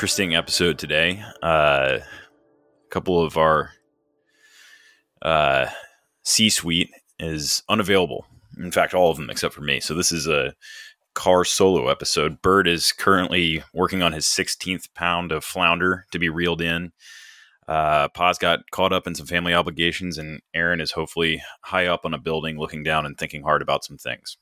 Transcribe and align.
interesting 0.00 0.34
episode 0.34 0.78
today. 0.78 1.22
Uh, 1.42 1.98
a 1.98 2.88
couple 2.88 3.22
of 3.22 3.36
our 3.36 3.72
uh, 5.20 5.66
C-suite 6.22 6.88
is 7.18 7.62
unavailable. 7.68 8.24
In 8.56 8.72
fact, 8.72 8.94
all 8.94 9.10
of 9.10 9.18
them 9.18 9.28
except 9.28 9.52
for 9.52 9.60
me. 9.60 9.78
So 9.78 9.92
this 9.92 10.10
is 10.10 10.26
a 10.26 10.54
car 11.12 11.44
solo 11.44 11.88
episode. 11.88 12.40
Bird 12.40 12.66
is 12.66 12.92
currently 12.92 13.62
working 13.74 14.00
on 14.00 14.14
his 14.14 14.24
16th 14.24 14.88
pound 14.94 15.32
of 15.32 15.44
flounder 15.44 16.06
to 16.12 16.18
be 16.18 16.30
reeled 16.30 16.62
in. 16.62 16.92
Uh, 17.68 18.08
Paz 18.08 18.38
got 18.38 18.60
caught 18.70 18.94
up 18.94 19.06
in 19.06 19.14
some 19.14 19.26
family 19.26 19.52
obligations, 19.52 20.16
and 20.16 20.40
Aaron 20.54 20.80
is 20.80 20.92
hopefully 20.92 21.42
high 21.60 21.84
up 21.84 22.06
on 22.06 22.14
a 22.14 22.18
building, 22.18 22.58
looking 22.58 22.82
down 22.82 23.04
and 23.04 23.18
thinking 23.18 23.42
hard 23.42 23.60
about 23.60 23.84
some 23.84 23.98
things. 23.98 24.38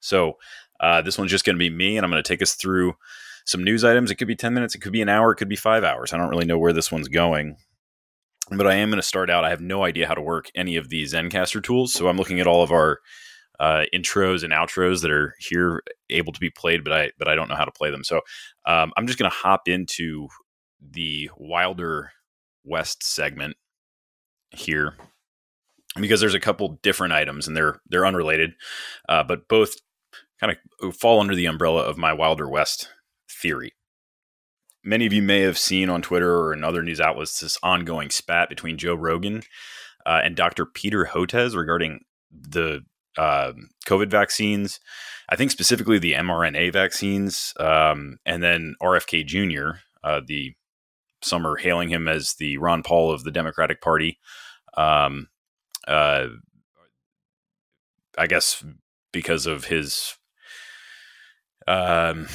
So 0.00 0.38
uh, 0.80 1.02
this 1.02 1.18
one's 1.18 1.30
just 1.30 1.44
going 1.44 1.56
to 1.56 1.58
be 1.58 1.68
me, 1.68 1.98
and 1.98 2.06
I'm 2.06 2.10
going 2.10 2.22
to 2.22 2.26
take 2.26 2.40
us 2.40 2.54
through 2.54 2.94
some 3.46 3.64
news 3.64 3.84
items. 3.84 4.10
It 4.10 4.16
could 4.16 4.28
be 4.28 4.36
10 4.36 4.52
minutes, 4.52 4.74
it 4.74 4.80
could 4.80 4.92
be 4.92 5.00
an 5.00 5.08
hour, 5.08 5.32
it 5.32 5.36
could 5.36 5.48
be 5.48 5.56
five 5.56 5.84
hours. 5.84 6.12
I 6.12 6.18
don't 6.18 6.28
really 6.28 6.44
know 6.44 6.58
where 6.58 6.72
this 6.72 6.92
one's 6.92 7.08
going. 7.08 7.56
But 8.50 8.66
I 8.68 8.74
am 8.74 8.90
going 8.90 9.00
to 9.00 9.06
start 9.06 9.28
out. 9.28 9.44
I 9.44 9.50
have 9.50 9.60
no 9.60 9.82
idea 9.82 10.06
how 10.06 10.14
to 10.14 10.22
work 10.22 10.50
any 10.54 10.76
of 10.76 10.88
these 10.88 11.14
Zencastr 11.14 11.62
tools. 11.62 11.92
So 11.92 12.06
I'm 12.06 12.16
looking 12.16 12.38
at 12.38 12.46
all 12.46 12.62
of 12.62 12.70
our 12.70 13.00
uh, 13.58 13.84
intros 13.92 14.44
and 14.44 14.52
outros 14.52 15.02
that 15.02 15.10
are 15.10 15.34
here 15.38 15.82
able 16.10 16.32
to 16.32 16.38
be 16.38 16.50
played, 16.50 16.84
but 16.84 16.92
I 16.92 17.10
but 17.18 17.26
I 17.26 17.34
don't 17.34 17.48
know 17.48 17.56
how 17.56 17.64
to 17.64 17.72
play 17.72 17.90
them. 17.90 18.04
So 18.04 18.20
um, 18.66 18.92
I'm 18.96 19.08
just 19.08 19.18
going 19.18 19.30
to 19.30 19.36
hop 19.36 19.66
into 19.66 20.28
the 20.80 21.28
Wilder 21.36 22.12
West 22.64 23.02
segment 23.02 23.56
here 24.50 24.94
because 25.96 26.20
there's 26.20 26.34
a 26.34 26.40
couple 26.40 26.78
different 26.82 27.14
items 27.14 27.48
and 27.48 27.56
they're 27.56 27.80
they're 27.88 28.06
unrelated, 28.06 28.52
uh, 29.08 29.24
but 29.24 29.48
both 29.48 29.74
kind 30.38 30.56
of 30.82 30.96
fall 30.96 31.20
under 31.20 31.34
the 31.34 31.46
umbrella 31.46 31.82
of 31.82 31.98
my 31.98 32.12
Wilder 32.12 32.48
West 32.48 32.90
theory. 33.40 33.72
Many 34.84 35.06
of 35.06 35.12
you 35.12 35.22
may 35.22 35.40
have 35.40 35.58
seen 35.58 35.90
on 35.90 36.02
Twitter 36.02 36.32
or 36.36 36.52
in 36.52 36.62
other 36.62 36.82
news 36.82 37.00
outlets 37.00 37.40
this 37.40 37.58
ongoing 37.62 38.10
spat 38.10 38.48
between 38.48 38.78
Joe 38.78 38.94
Rogan 38.94 39.42
uh, 40.04 40.20
and 40.22 40.36
Dr. 40.36 40.64
Peter 40.64 41.10
Hotez 41.12 41.56
regarding 41.56 42.04
the 42.30 42.84
uh, 43.18 43.52
COVID 43.86 44.10
vaccines. 44.10 44.78
I 45.28 45.36
think 45.36 45.50
specifically 45.50 45.98
the 45.98 46.12
mRNA 46.12 46.72
vaccines, 46.72 47.52
um, 47.58 48.18
and 48.24 48.42
then 48.42 48.76
RFK 48.80 49.26
Jr. 49.26 49.80
Uh, 50.04 50.20
the 50.24 50.54
some 51.22 51.46
are 51.46 51.56
hailing 51.56 51.88
him 51.88 52.06
as 52.06 52.34
the 52.34 52.58
Ron 52.58 52.82
Paul 52.82 53.10
of 53.10 53.24
the 53.24 53.32
Democratic 53.32 53.80
Party. 53.80 54.18
Um, 54.76 55.28
uh, 55.88 56.28
I 58.16 58.26
guess 58.26 58.64
because 59.12 59.46
of 59.46 59.64
his 59.64 60.16
um, 61.66 62.28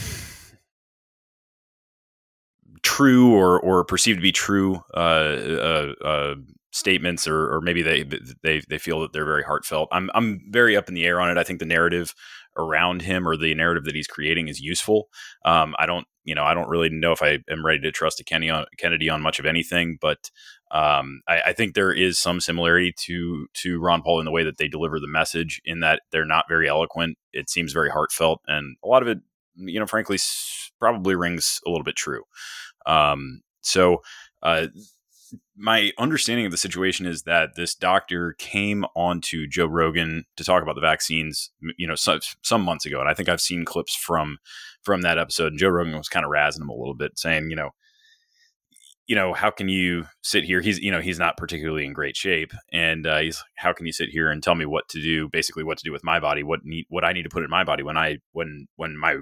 true 2.91 3.33
or 3.33 3.59
or 3.61 3.85
perceived 3.85 4.17
to 4.17 4.21
be 4.21 4.33
true 4.33 4.81
uh, 4.93 4.97
uh, 4.97 5.93
uh, 6.03 6.35
statements, 6.71 7.25
or, 7.25 7.55
or 7.55 7.61
maybe 7.61 7.81
they 7.81 8.03
they 8.43 8.61
they 8.67 8.77
feel 8.77 8.99
that 8.99 9.13
they're 9.13 9.25
very 9.25 9.43
heartfelt. 9.43 9.87
I'm 9.91 10.09
I'm 10.13 10.41
very 10.49 10.75
up 10.75 10.89
in 10.89 10.95
the 10.95 11.05
air 11.05 11.21
on 11.21 11.29
it. 11.29 11.37
I 11.37 11.43
think 11.43 11.59
the 11.59 11.65
narrative 11.65 12.13
around 12.57 13.01
him 13.01 13.25
or 13.25 13.37
the 13.37 13.55
narrative 13.55 13.85
that 13.85 13.95
he's 13.95 14.07
creating 14.07 14.49
is 14.49 14.59
useful. 14.59 15.07
Um, 15.45 15.73
I 15.79 15.85
don't 15.85 16.05
you 16.25 16.35
know 16.35 16.43
I 16.43 16.53
don't 16.53 16.67
really 16.67 16.89
know 16.89 17.13
if 17.13 17.21
I 17.21 17.39
am 17.49 17.65
ready 17.65 17.79
to 17.81 17.93
trust 17.93 18.19
a 18.19 18.25
Kenny 18.25 18.49
on, 18.49 18.65
Kennedy 18.77 19.09
on 19.09 19.21
much 19.21 19.39
of 19.39 19.45
anything, 19.45 19.97
but 20.01 20.29
um, 20.71 21.21
I, 21.29 21.41
I, 21.47 21.53
think 21.53 21.73
there 21.73 21.93
is 21.93 22.19
some 22.19 22.41
similarity 22.41 22.93
to 23.05 23.47
to 23.61 23.79
Ron 23.79 24.01
Paul 24.01 24.19
in 24.19 24.25
the 24.25 24.31
way 24.31 24.43
that 24.43 24.57
they 24.57 24.67
deliver 24.67 24.99
the 24.99 25.07
message. 25.07 25.61
In 25.63 25.79
that 25.79 26.01
they're 26.11 26.25
not 26.25 26.45
very 26.49 26.67
eloquent. 26.67 27.17
It 27.31 27.49
seems 27.49 27.71
very 27.71 27.89
heartfelt, 27.89 28.41
and 28.47 28.75
a 28.83 28.87
lot 28.87 29.01
of 29.01 29.07
it, 29.07 29.19
you 29.55 29.79
know, 29.79 29.87
frankly, 29.87 30.17
probably 30.79 31.15
rings 31.15 31.61
a 31.65 31.69
little 31.69 31.85
bit 31.85 31.95
true. 31.95 32.23
Um, 32.85 33.41
so, 33.61 34.01
uh, 34.43 34.67
my 35.55 35.91
understanding 35.97 36.45
of 36.45 36.51
the 36.51 36.57
situation 36.57 37.05
is 37.05 37.23
that 37.23 37.55
this 37.55 37.75
doctor 37.75 38.35
came 38.37 38.83
onto 38.95 39.47
Joe 39.47 39.67
Rogan 39.67 40.25
to 40.35 40.43
talk 40.43 40.63
about 40.63 40.75
the 40.75 40.81
vaccines, 40.81 41.51
you 41.77 41.87
know, 41.87 41.95
some, 41.95 42.19
some 42.41 42.63
months 42.63 42.85
ago, 42.85 42.99
and 42.99 43.09
I 43.09 43.13
think 43.13 43.29
I've 43.29 43.41
seen 43.41 43.63
clips 43.65 43.95
from 43.95 44.39
from 44.83 45.01
that 45.03 45.17
episode. 45.19 45.53
And 45.53 45.59
Joe 45.59 45.69
Rogan 45.69 45.95
was 45.95 46.09
kind 46.09 46.25
of 46.25 46.31
razzing 46.31 46.61
him 46.61 46.69
a 46.69 46.75
little 46.75 46.95
bit, 46.95 47.17
saying, 47.17 47.49
you 47.49 47.55
know, 47.55 47.69
you 49.07 49.15
know, 49.15 49.33
how 49.33 49.51
can 49.51 49.67
you 49.69 50.05
sit 50.21 50.43
here? 50.43 50.61
He's, 50.61 50.79
you 50.79 50.91
know, 50.91 51.01
he's 51.01 51.19
not 51.19 51.37
particularly 51.37 51.85
in 51.85 51.93
great 51.93 52.15
shape, 52.15 52.53
and 52.71 53.05
uh, 53.05 53.19
he's, 53.19 53.43
how 53.55 53.73
can 53.73 53.85
you 53.85 53.93
sit 53.93 54.09
here 54.09 54.29
and 54.31 54.41
tell 54.41 54.55
me 54.55 54.65
what 54.65 54.87
to 54.89 55.01
do? 55.01 55.29
Basically, 55.29 55.63
what 55.63 55.77
to 55.77 55.83
do 55.83 55.91
with 55.91 56.03
my 56.03 56.19
body, 56.19 56.43
what 56.43 56.61
need, 56.63 56.85
what 56.89 57.03
I 57.03 57.13
need 57.13 57.23
to 57.23 57.29
put 57.29 57.43
in 57.43 57.49
my 57.49 57.63
body 57.63 57.83
when 57.83 57.97
I, 57.97 58.17
when, 58.31 58.67
when 58.77 58.97
my, 58.97 59.17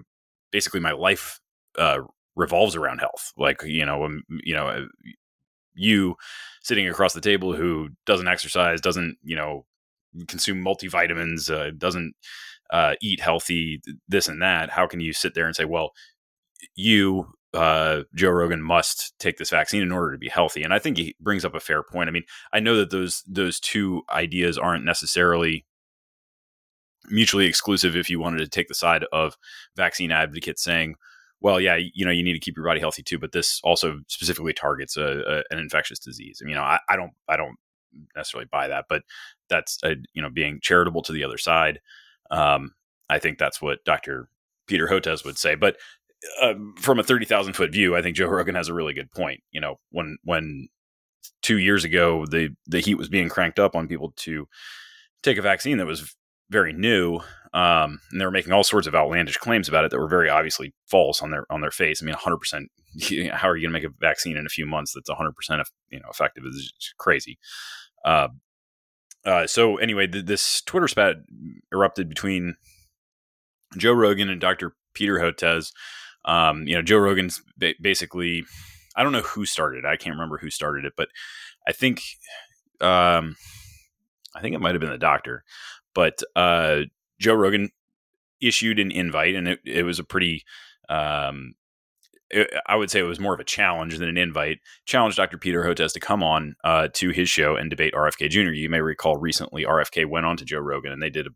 basically 0.51 0.79
my 0.79 0.91
life 0.91 1.39
uh, 1.77 1.99
revolves 2.39 2.75
around 2.75 2.99
health. 2.99 3.33
Like, 3.37 3.61
you 3.63 3.85
know, 3.85 4.05
um, 4.05 4.23
you 4.29 4.55
know, 4.55 4.67
uh, 4.67 4.85
you 5.75 6.15
sitting 6.63 6.87
across 6.87 7.13
the 7.13 7.21
table 7.21 7.53
who 7.53 7.89
doesn't 8.05 8.27
exercise, 8.27 8.81
doesn't, 8.81 9.17
you 9.23 9.35
know, 9.35 9.65
consume 10.27 10.63
multivitamins, 10.63 11.51
uh, 11.51 11.71
doesn't 11.77 12.13
uh, 12.71 12.95
eat 13.01 13.19
healthy, 13.19 13.81
this 14.07 14.27
and 14.27 14.41
that. 14.41 14.69
How 14.69 14.87
can 14.87 15.01
you 15.01 15.13
sit 15.13 15.35
there 15.35 15.45
and 15.45 15.55
say, 15.55 15.65
well, 15.65 15.91
you 16.75 17.27
uh, 17.53 18.01
Joe 18.15 18.29
Rogan 18.29 18.61
must 18.61 19.17
take 19.19 19.37
this 19.37 19.49
vaccine 19.49 19.81
in 19.81 19.91
order 19.91 20.11
to 20.11 20.17
be 20.19 20.29
healthy. 20.29 20.61
And 20.63 20.73
I 20.73 20.79
think 20.79 20.97
he 20.97 21.15
brings 21.19 21.43
up 21.43 21.55
a 21.55 21.59
fair 21.59 21.81
point. 21.81 22.07
I 22.07 22.11
mean, 22.11 22.25
I 22.53 22.59
know 22.59 22.75
that 22.77 22.91
those 22.91 23.23
those 23.27 23.59
two 23.59 24.03
ideas 24.11 24.57
aren't 24.57 24.85
necessarily 24.85 25.65
mutually 27.09 27.45
exclusive. 27.45 27.95
If 27.95 28.09
you 28.09 28.19
wanted 28.19 28.39
to 28.39 28.47
take 28.47 28.67
the 28.67 28.75
side 28.75 29.03
of 29.11 29.35
vaccine 29.75 30.11
advocates 30.11 30.63
saying, 30.63 30.95
"Well, 31.41 31.59
yeah, 31.59 31.77
you 31.77 32.05
know, 32.05 32.11
you 32.11 32.23
need 32.23 32.33
to 32.33 32.39
keep 32.39 32.55
your 32.55 32.65
body 32.65 32.79
healthy 32.79 33.03
too," 33.03 33.19
but 33.19 33.31
this 33.31 33.59
also 33.63 33.99
specifically 34.07 34.53
targets 34.53 34.97
a, 34.97 35.03
a, 35.03 35.37
an 35.51 35.59
infectious 35.59 35.99
disease. 35.99 36.39
I 36.41 36.45
mean, 36.45 36.51
you 36.51 36.55
know, 36.55 36.63
I, 36.63 36.79
I, 36.89 36.95
don't, 36.95 37.11
I 37.27 37.37
don't 37.37 37.55
necessarily 38.15 38.47
buy 38.51 38.67
that, 38.67 38.85
but 38.89 39.03
that's 39.49 39.79
a, 39.83 39.95
you 40.13 40.21
know 40.21 40.29
being 40.29 40.59
charitable 40.61 41.01
to 41.03 41.11
the 41.13 41.23
other 41.23 41.37
side. 41.37 41.79
Um, 42.31 42.73
I 43.09 43.19
think 43.19 43.37
that's 43.37 43.61
what 43.61 43.83
Dr. 43.85 44.29
Peter 44.67 44.87
Hotez 44.87 45.25
would 45.25 45.37
say. 45.37 45.55
But 45.55 45.77
uh, 46.41 46.53
from 46.77 46.99
a 46.99 47.03
30,000 47.03 47.53
foot 47.53 47.71
view, 47.71 47.95
I 47.95 48.01
think 48.01 48.15
Joe 48.15 48.27
Rogan 48.27 48.55
has 48.55 48.69
a 48.69 48.73
really 48.73 48.93
good 48.93 49.11
point. 49.11 49.41
You 49.51 49.61
know, 49.61 49.79
when, 49.91 50.17
when 50.23 50.69
two 51.41 51.57
years 51.57 51.83
ago, 51.83 52.25
the, 52.25 52.55
the 52.67 52.79
heat 52.79 52.95
was 52.95 53.09
being 53.09 53.29
cranked 53.29 53.59
up 53.59 53.75
on 53.75 53.87
people 53.87 54.13
to 54.17 54.47
take 55.23 55.37
a 55.37 55.41
vaccine 55.41 55.77
that 55.79 55.85
was 55.87 56.15
very 56.49 56.73
new. 56.73 57.19
Um, 57.53 57.99
and 58.11 58.21
they 58.21 58.25
were 58.25 58.31
making 58.31 58.53
all 58.53 58.63
sorts 58.63 58.85
of 58.85 58.93
outlandish 58.93 59.37
claims 59.37 59.67
about 59.67 59.83
it 59.83 59.91
that 59.91 59.97
were 59.97 60.07
very 60.07 60.29
obviously 60.29 60.73
false 60.85 61.21
on 61.21 61.31
their, 61.31 61.45
on 61.51 61.61
their 61.61 61.71
face. 61.71 62.01
I 62.01 62.05
mean, 62.05 62.15
hundred 62.15 62.37
percent, 62.37 62.69
how 63.31 63.49
are 63.49 63.57
you 63.57 63.67
going 63.67 63.73
to 63.73 63.79
make 63.79 63.83
a 63.83 63.95
vaccine 63.99 64.37
in 64.37 64.45
a 64.45 64.49
few 64.49 64.65
months 64.65 64.93
that's 64.93 65.09
hundred 65.09 65.35
percent, 65.35 65.61
you 65.89 65.99
know, 65.99 66.09
effective 66.09 66.43
is 66.45 66.71
crazy. 66.97 67.39
Uh, 68.05 68.29
uh, 69.25 69.47
so 69.47 69.77
anyway, 69.77 70.07
th- 70.07 70.25
this 70.25 70.61
Twitter 70.61 70.87
spat 70.87 71.17
erupted 71.73 72.07
between 72.09 72.55
Joe 73.77 73.93
Rogan 73.93 74.29
and 74.29 74.39
Dr. 74.39 74.73
Peter 74.93 75.19
Hotez. 75.19 75.71
Um, 76.25 76.67
you 76.67 76.75
know, 76.75 76.81
Joe 76.81 76.97
Rogan's 76.97 77.41
ba- 77.57 77.75
basically, 77.81 78.43
I 78.95 79.03
don't 79.03 79.11
know 79.11 79.21
who 79.21 79.45
started. 79.45 79.85
I 79.85 79.97
can't 79.97 80.15
remember 80.15 80.37
who 80.37 80.49
started 80.49 80.85
it, 80.85 80.93
but 80.95 81.09
I 81.67 81.71
think, 81.71 82.01
um, 82.81 83.35
I 84.35 84.41
think 84.41 84.55
it 84.55 84.59
might 84.59 84.73
have 84.73 84.81
been 84.81 84.89
the 84.89 84.97
doctor, 84.97 85.43
but 85.93 86.21
uh, 86.35 86.81
Joe 87.19 87.33
Rogan 87.33 87.69
issued 88.41 88.79
an 88.79 88.91
invite, 88.91 89.35
and 89.35 89.47
it, 89.47 89.59
it 89.65 89.83
was 89.83 89.99
a 89.99 90.03
pretty, 90.03 90.43
um, 90.87 91.55
it, 92.29 92.49
I 92.67 92.75
would 92.75 92.91
say 92.91 92.99
it 92.99 93.03
was 93.03 93.19
more 93.19 93.33
of 93.33 93.39
a 93.39 93.45
challenge 93.45 93.97
than 93.97 94.07
an 94.07 94.17
invite. 94.17 94.59
Challenged 94.85 95.17
Dr. 95.17 95.37
Peter 95.37 95.63
Hotez 95.63 95.93
to 95.93 95.99
come 95.99 96.23
on 96.23 96.55
uh, 96.63 96.87
to 96.93 97.09
his 97.09 97.29
show 97.29 97.55
and 97.55 97.69
debate 97.69 97.93
RFK 97.93 98.29
Jr. 98.29 98.51
You 98.51 98.69
may 98.69 98.81
recall 98.81 99.17
recently 99.17 99.65
RFK 99.65 100.05
went 100.07 100.25
on 100.25 100.37
to 100.37 100.45
Joe 100.45 100.59
Rogan, 100.59 100.91
and 100.91 101.01
they 101.01 101.09
did 101.09 101.27
a 101.27 101.31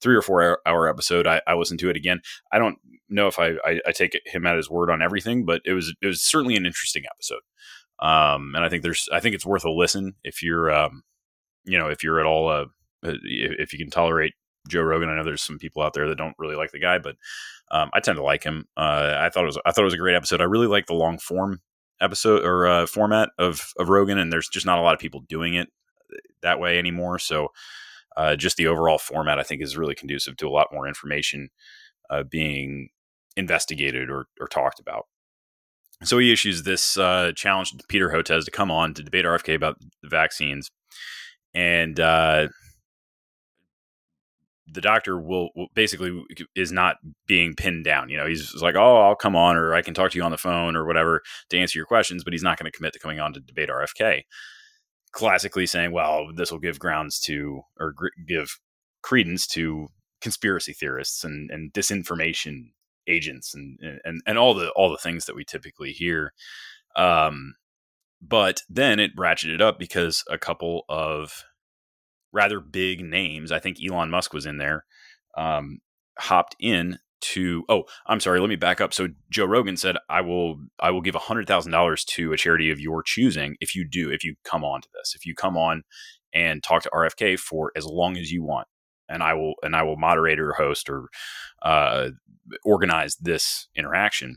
three 0.00 0.16
or 0.16 0.22
four 0.22 0.58
hour 0.66 0.88
episode. 0.88 1.26
I, 1.26 1.42
I 1.46 1.54
listened 1.54 1.80
to 1.80 1.90
it 1.90 1.96
again. 1.96 2.20
I 2.52 2.58
don't 2.58 2.78
know 3.08 3.26
if 3.26 3.38
I, 3.38 3.54
I, 3.64 3.80
I, 3.86 3.92
take 3.92 4.18
him 4.24 4.46
at 4.46 4.56
his 4.56 4.70
word 4.70 4.88
on 4.90 5.02
everything, 5.02 5.44
but 5.44 5.60
it 5.64 5.72
was 5.72 5.94
it 6.00 6.06
was 6.06 6.22
certainly 6.22 6.56
an 6.56 6.64
interesting 6.64 7.04
episode. 7.10 7.42
Um, 7.98 8.54
and 8.54 8.64
I 8.64 8.68
think 8.68 8.82
there's 8.82 9.08
I 9.12 9.20
think 9.20 9.34
it's 9.34 9.44
worth 9.44 9.64
a 9.64 9.70
listen 9.70 10.14
if 10.24 10.42
you're 10.42 10.72
um, 10.72 11.02
you 11.64 11.78
know, 11.78 11.88
if 11.88 12.02
you're 12.02 12.20
at 12.20 12.26
all, 12.26 12.48
uh, 12.48 12.64
uh 13.06 13.14
if 13.22 13.72
you 13.72 13.78
can 13.78 13.90
tolerate 13.90 14.32
Joe 14.68 14.82
Rogan, 14.82 15.08
I 15.08 15.16
know 15.16 15.24
there's 15.24 15.42
some 15.42 15.58
people 15.58 15.82
out 15.82 15.94
there 15.94 16.08
that 16.08 16.18
don't 16.18 16.34
really 16.38 16.56
like 16.56 16.70
the 16.72 16.80
guy, 16.80 16.98
but 16.98 17.16
um, 17.70 17.90
I 17.92 18.00
tend 18.00 18.16
to 18.16 18.22
like 18.22 18.44
him. 18.44 18.66
Uh, 18.76 19.16
I 19.18 19.30
thought 19.30 19.44
it 19.44 19.46
was 19.46 19.58
I 19.64 19.72
thought 19.72 19.82
it 19.82 19.84
was 19.84 19.94
a 19.94 19.98
great 19.98 20.16
episode. 20.16 20.40
I 20.40 20.44
really 20.44 20.66
like 20.66 20.86
the 20.86 20.94
long 20.94 21.18
form 21.18 21.60
episode 22.00 22.44
or 22.44 22.66
uh, 22.66 22.86
format 22.86 23.30
of 23.38 23.72
of 23.78 23.88
Rogan, 23.88 24.18
and 24.18 24.32
there's 24.32 24.48
just 24.48 24.66
not 24.66 24.78
a 24.78 24.82
lot 24.82 24.94
of 24.94 25.00
people 25.00 25.20
doing 25.28 25.54
it 25.54 25.68
that 26.42 26.60
way 26.60 26.78
anymore. 26.78 27.18
So 27.18 27.48
uh, 28.16 28.36
just 28.36 28.56
the 28.56 28.66
overall 28.66 28.98
format, 28.98 29.38
I 29.38 29.42
think, 29.42 29.62
is 29.62 29.76
really 29.76 29.94
conducive 29.94 30.36
to 30.38 30.48
a 30.48 30.50
lot 30.50 30.68
more 30.72 30.88
information 30.88 31.50
uh, 32.10 32.24
being 32.24 32.88
investigated 33.36 34.10
or, 34.10 34.26
or 34.40 34.48
talked 34.48 34.80
about. 34.80 35.06
So 36.02 36.18
he 36.18 36.32
issues 36.32 36.62
this 36.62 36.96
uh, 36.96 37.32
challenge 37.36 37.72
to 37.72 37.84
Peter 37.88 38.08
Hotez 38.08 38.44
to 38.44 38.50
come 38.50 38.70
on 38.70 38.94
to 38.94 39.02
debate 39.02 39.24
RFK 39.24 39.54
about 39.54 39.78
the 40.02 40.08
vaccines, 40.08 40.70
and 41.54 42.00
uh, 42.00 42.48
the 44.70 44.80
doctor 44.80 45.20
will, 45.20 45.50
will, 45.54 45.68
basically 45.74 46.24
is 46.54 46.72
not 46.72 46.96
being 47.26 47.54
pinned 47.54 47.84
down. 47.84 48.08
You 48.08 48.16
know, 48.16 48.26
he's 48.26 48.54
like, 48.62 48.76
"Oh, 48.76 49.00
I'll 49.00 49.16
come 49.16 49.36
on, 49.36 49.56
or 49.56 49.74
I 49.74 49.82
can 49.82 49.94
talk 49.94 50.10
to 50.12 50.18
you 50.18 50.24
on 50.24 50.30
the 50.30 50.38
phone, 50.38 50.76
or 50.76 50.86
whatever 50.86 51.22
to 51.50 51.58
answer 51.58 51.78
your 51.78 51.86
questions," 51.86 52.24
but 52.24 52.32
he's 52.32 52.42
not 52.42 52.58
going 52.58 52.70
to 52.70 52.76
commit 52.76 52.92
to 52.94 52.98
coming 52.98 53.20
on 53.20 53.32
to 53.32 53.40
debate 53.40 53.68
RFK. 53.68 54.22
Classically 55.12 55.66
saying, 55.66 55.92
"Well, 55.92 56.28
this 56.34 56.52
will 56.52 56.58
give 56.58 56.78
grounds 56.78 57.18
to 57.20 57.62
or 57.78 57.92
gr- 57.92 58.08
give 58.26 58.58
credence 59.02 59.46
to 59.48 59.88
conspiracy 60.20 60.72
theorists 60.72 61.24
and, 61.24 61.50
and 61.50 61.72
disinformation 61.72 62.72
agents 63.06 63.54
and, 63.54 63.78
and 64.04 64.20
and 64.26 64.38
all 64.38 64.54
the 64.54 64.70
all 64.70 64.90
the 64.90 64.98
things 64.98 65.26
that 65.26 65.36
we 65.36 65.44
typically 65.44 65.92
hear." 65.92 66.32
Um, 66.96 67.54
but 68.20 68.62
then 68.68 69.00
it 69.00 69.16
ratcheted 69.16 69.60
up 69.60 69.78
because 69.78 70.24
a 70.28 70.38
couple 70.38 70.84
of 70.88 71.44
rather 72.32 72.60
big 72.60 73.04
names. 73.04 73.52
I 73.52 73.58
think 73.58 73.78
Elon 73.84 74.10
Musk 74.10 74.32
was 74.32 74.46
in 74.46 74.58
there. 74.58 74.84
Um, 75.36 75.80
hopped 76.18 76.56
in 76.58 76.98
to 77.20 77.64
oh 77.68 77.84
i'm 78.06 78.20
sorry 78.20 78.40
let 78.40 78.48
me 78.48 78.56
back 78.56 78.80
up 78.80 78.94
so 78.94 79.08
joe 79.30 79.44
rogan 79.44 79.76
said 79.76 79.96
i 80.08 80.20
will 80.20 80.58
i 80.80 80.90
will 80.90 81.02
give 81.02 81.14
$100000 81.14 82.04
to 82.06 82.32
a 82.32 82.36
charity 82.36 82.70
of 82.70 82.80
your 82.80 83.02
choosing 83.02 83.56
if 83.60 83.74
you 83.74 83.86
do 83.86 84.10
if 84.10 84.24
you 84.24 84.34
come 84.44 84.64
on 84.64 84.80
to 84.80 84.88
this 84.94 85.14
if 85.14 85.26
you 85.26 85.34
come 85.34 85.56
on 85.56 85.82
and 86.32 86.62
talk 86.62 86.82
to 86.82 86.90
rfk 86.90 87.38
for 87.38 87.72
as 87.76 87.86
long 87.86 88.16
as 88.16 88.30
you 88.30 88.42
want 88.42 88.66
and 89.08 89.22
i 89.22 89.34
will 89.34 89.54
and 89.62 89.76
i 89.76 89.82
will 89.82 89.96
moderate 89.96 90.40
or 90.40 90.52
host 90.52 90.88
or 90.88 91.08
uh, 91.62 92.08
organize 92.64 93.16
this 93.16 93.68
interaction 93.76 94.36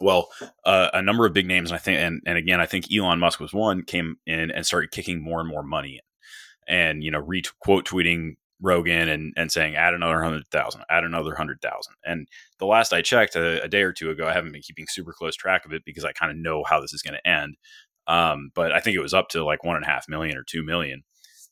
well 0.00 0.28
uh, 0.64 0.88
a 0.94 1.02
number 1.02 1.26
of 1.26 1.34
big 1.34 1.46
names 1.46 1.70
and 1.70 1.76
i 1.76 1.80
think 1.80 1.98
and, 1.98 2.22
and 2.26 2.38
again 2.38 2.60
i 2.60 2.66
think 2.66 2.86
elon 2.94 3.18
musk 3.18 3.40
was 3.40 3.52
one 3.52 3.82
came 3.82 4.16
in 4.26 4.50
and 4.50 4.64
started 4.64 4.90
kicking 4.90 5.22
more 5.22 5.40
and 5.40 5.48
more 5.48 5.62
money 5.62 5.94
in 5.94 6.00
and 6.68 7.02
you 7.02 7.10
know 7.10 7.20
requote 7.20 7.86
tweeting 7.86 8.34
Rogan 8.60 9.08
and 9.08 9.32
and 9.36 9.50
saying 9.50 9.76
add 9.76 9.94
another 9.94 10.22
hundred 10.22 10.46
thousand, 10.48 10.82
add 10.90 11.04
another 11.04 11.34
hundred 11.34 11.60
thousand. 11.60 11.94
And 12.04 12.28
the 12.58 12.66
last 12.66 12.92
I 12.92 13.02
checked 13.02 13.36
a, 13.36 13.62
a, 13.62 13.68
day 13.68 13.82
or 13.82 13.92
two 13.92 14.10
ago, 14.10 14.26
I 14.26 14.32
haven't 14.32 14.52
been 14.52 14.62
keeping 14.62 14.86
super 14.88 15.12
close 15.12 15.36
track 15.36 15.64
of 15.64 15.72
it 15.72 15.82
because 15.84 16.04
I 16.04 16.12
kind 16.12 16.30
of 16.30 16.38
know 16.38 16.64
how 16.64 16.80
this 16.80 16.92
is 16.92 17.02
going 17.02 17.14
to 17.14 17.28
end. 17.28 17.56
Um, 18.06 18.50
but 18.54 18.72
I 18.72 18.80
think 18.80 18.96
it 18.96 19.00
was 19.00 19.14
up 19.14 19.28
to 19.30 19.44
like 19.44 19.64
one 19.64 19.76
and 19.76 19.84
a 19.84 19.88
half 19.88 20.08
million 20.08 20.36
or 20.36 20.44
two 20.44 20.62
million. 20.62 21.04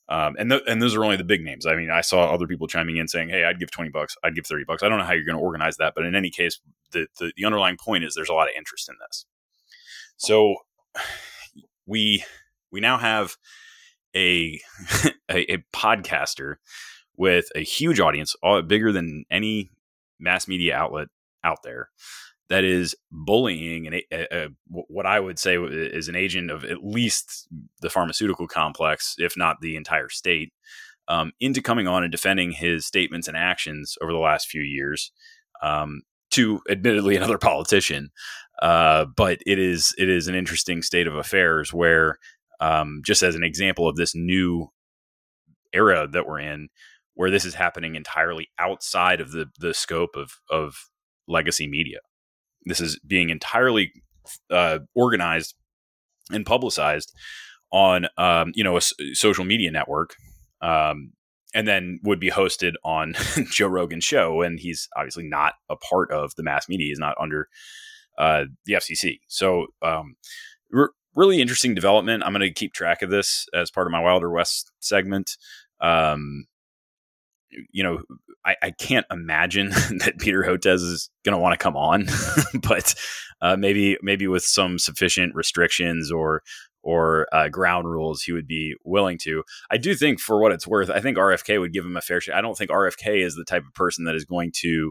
Um, 0.09 0.37
and 0.38 0.50
th- 0.50 0.62
and 0.67 0.82
those 0.82 0.94
are 0.94 1.05
only 1.05 1.17
the 1.17 1.25
big 1.25 1.43
names. 1.43 1.65
I 1.65 1.75
mean, 1.76 1.91
I 1.91 2.00
saw 2.00 2.25
other 2.25 2.47
people 2.47 2.67
chiming 2.67 2.97
in 2.97 3.08
saying, 3.08 3.31
"Hey, 3.31 3.44
I'd 3.44 3.58
give 3.58 3.70
twenty 3.70 3.91
bucks, 3.91 4.17
I'd 4.23 4.35
give 4.35 4.47
thirty 4.47 4.65
bucks." 4.65 4.82
I 4.82 4.88
don't 4.88 4.99
know 4.99 5.05
how 5.05 5.12
you're 5.12 5.25
going 5.25 5.38
to 5.38 5.43
organize 5.43 5.76
that, 5.79 5.94
but 5.94 6.05
in 6.05 6.15
any 6.15 6.31
case, 6.31 6.61
the, 6.91 7.06
the 7.19 7.32
the 7.37 7.44
underlying 7.44 7.76
point 7.82 8.05
is 8.05 8.15
there's 8.15 8.29
a 8.29 8.35
lot 8.35 8.49
of 8.49 8.55
interest 8.56 8.88
in 8.88 8.97
this. 9.06 9.25
So 10.17 10.56
we 11.87 12.25
we 12.70 12.81
now 12.81 12.99
have 12.99 13.37
a, 14.14 14.61
a, 15.31 15.55
a 15.55 15.64
podcaster 15.75 16.56
with 17.17 17.47
a 17.55 17.61
huge 17.61 18.00
audience, 18.00 18.35
all, 18.43 18.62
bigger 18.62 18.93
than 18.93 19.25
any 19.31 19.70
mass 20.19 20.49
media 20.49 20.76
outlet 20.76 21.09
out 21.44 21.62
there, 21.62 21.91
that 22.49 22.64
is 22.64 22.94
bullying 23.11 23.87
and 23.87 24.44
what 24.67 25.06
I 25.06 25.19
would 25.19 25.38
say 25.38 25.56
is 25.56 26.09
an 26.09 26.17
agent 26.17 26.50
of 26.50 26.64
at 26.64 26.85
least 26.85 27.49
the 27.81 27.88
pharmaceutical 27.88 28.47
complex, 28.47 29.14
if 29.17 29.37
not 29.38 29.62
the 29.62 29.76
entire 29.76 30.11
state, 30.11 30.53
um, 31.08 31.32
into 31.41 31.62
coming 31.62 31.88
on 31.88 32.03
and 32.03 32.12
defending 32.12 32.53
his 32.53 32.85
statements 32.85 33.26
and 33.26 33.37
actions 33.37 33.97
over 34.03 34.12
the 34.12 34.19
last 34.19 34.49
few 34.49 34.61
years. 34.61 35.12
Um, 35.62 36.03
to 36.32 36.61
admittedly 36.69 37.17
another 37.17 37.38
politician, 37.38 38.11
uh, 38.61 39.06
but 39.17 39.41
it 39.47 39.58
is 39.58 39.94
it 39.99 40.08
is 40.08 40.29
an 40.29 40.35
interesting 40.35 40.82
state 40.82 41.06
of 41.06 41.15
affairs 41.15 41.73
where 41.73 42.19
um, 42.62 43.03
just 43.05 43.23
as 43.25 43.35
an 43.35 43.43
example 43.43 43.88
of 43.88 43.97
this 43.97 44.14
new 44.14 44.69
era 45.73 46.06
that 46.11 46.26
we're 46.26 46.38
in, 46.38 46.69
where 47.14 47.31
this 47.31 47.44
is 47.44 47.55
happening 47.55 47.97
entirely 47.97 48.49
outside 48.59 49.20
of 49.20 49.32
the 49.32 49.47
the 49.59 49.75
scope 49.75 50.17
of 50.17 50.31
of 50.49 50.76
legacy 51.26 51.69
media. 51.69 51.99
This 52.64 52.81
is 52.81 52.99
being 53.05 53.31
entirely 53.31 53.93
uh, 54.49 54.79
organized 54.94 55.55
and 56.31 56.47
publicized 56.47 57.12
on 57.73 58.06
um, 58.17 58.53
you 58.55 58.62
know 58.62 58.75
a 58.75 58.76
s- 58.76 58.94
social 59.15 59.44
media 59.44 59.73
network, 59.73 60.15
um, 60.61 61.12
and 61.53 61.67
then 61.67 61.99
would 62.05 62.20
be 62.20 62.31
hosted 62.31 62.75
on 62.85 63.15
Joe 63.50 63.67
Rogan's 63.67 64.05
show. 64.05 64.41
And 64.41 64.61
he's 64.61 64.88
obviously 64.97 65.25
not 65.25 65.55
a 65.69 65.75
part 65.76 66.12
of 66.12 66.37
the 66.37 66.44
mass 66.44 66.69
media; 66.69 66.87
he's 66.87 67.00
not 67.00 67.17
under 67.20 67.49
uh, 68.19 68.44
the 68.67 68.75
FCC. 68.75 69.19
So 69.26 69.67
um, 69.82 70.15
really 71.14 71.41
interesting 71.41 71.75
development. 71.75 72.23
I'm 72.25 72.32
going 72.32 72.41
to 72.41 72.53
keep 72.53 72.73
track 72.73 73.03
of 73.03 73.11
this 73.11 73.47
as 73.55 73.70
part 73.70 73.87
of 73.87 73.91
my 73.91 74.00
Wilder 74.00 74.31
West 74.31 74.70
segment. 74.81 75.37
Um, 75.81 76.47
you 77.70 77.82
know, 77.82 78.03
I, 78.44 78.56
I, 78.62 78.70
can't 78.70 79.05
imagine 79.11 79.69
that 79.99 80.19
Peter 80.19 80.43
Hotez 80.43 80.76
is 80.76 81.11
going 81.25 81.37
to 81.37 81.43
want 81.43 81.53
to 81.53 81.62
come 81.62 81.76
on, 81.76 82.06
but 82.62 82.94
uh, 83.41 83.56
maybe 83.56 83.99
maybe 84.03 84.26
with 84.26 84.44
some 84.44 84.79
sufficient 84.79 85.35
restrictions 85.35 86.11
or 86.11 86.43
or 86.82 87.29
uh, 87.32 87.49
ground 87.49 87.88
rules, 87.88 88.23
he 88.23 88.32
would 88.32 88.47
be 88.47 88.75
willing 88.85 89.19
to. 89.19 89.44
I 89.70 89.76
do 89.76 89.94
think, 89.94 90.19
for 90.19 90.41
what 90.41 90.53
it's 90.53 90.67
worth, 90.67 90.91
I 90.91 91.00
think 91.00 91.17
RFK 91.17 91.61
would 91.61 91.73
give 91.73 91.85
him 91.85 91.97
a 91.97 92.00
fair 92.00 92.20
share. 92.20 92.36
I 92.36 92.41
don't 92.41 92.56
think 92.56 92.70
RFK 92.70 93.25
is 93.25 93.34
the 93.34 93.44
type 93.44 93.65
of 93.67 93.75
person 93.75 94.05
that 94.05 94.17
is 94.17 94.25
going 94.25 94.53
to 94.63 94.91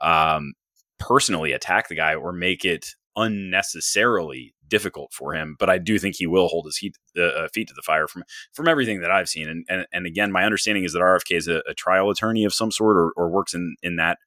um, 0.00 0.54
personally 0.98 1.52
attack 1.52 1.88
the 1.88 1.94
guy 1.94 2.14
or 2.14 2.32
make 2.32 2.64
it 2.64 2.94
unnecessarily 3.18 4.54
difficult 4.68 5.12
for 5.12 5.34
him. 5.34 5.56
But 5.58 5.70
I 5.70 5.78
do 5.78 5.98
think 5.98 6.16
he 6.16 6.26
will 6.26 6.48
hold 6.48 6.66
his 6.66 6.76
heat, 6.76 6.96
uh, 7.18 7.48
feet 7.52 7.68
to 7.68 7.74
the 7.74 7.82
fire 7.82 8.06
from 8.06 8.24
from 8.52 8.68
everything 8.68 9.00
that 9.00 9.10
I've 9.10 9.28
seen. 9.28 9.48
And 9.48 9.64
and, 9.68 9.86
and 9.92 10.06
again, 10.06 10.32
my 10.32 10.44
understanding 10.44 10.84
is 10.84 10.92
that 10.92 11.00
RFK 11.00 11.36
is 11.36 11.48
a, 11.48 11.62
a 11.68 11.74
trial 11.74 12.10
attorney 12.10 12.44
of 12.44 12.54
some 12.54 12.70
sort 12.70 12.96
or, 12.96 13.12
or 13.16 13.30
works 13.30 13.54
in 13.54 13.76
in 13.82 13.96
that 13.96 14.18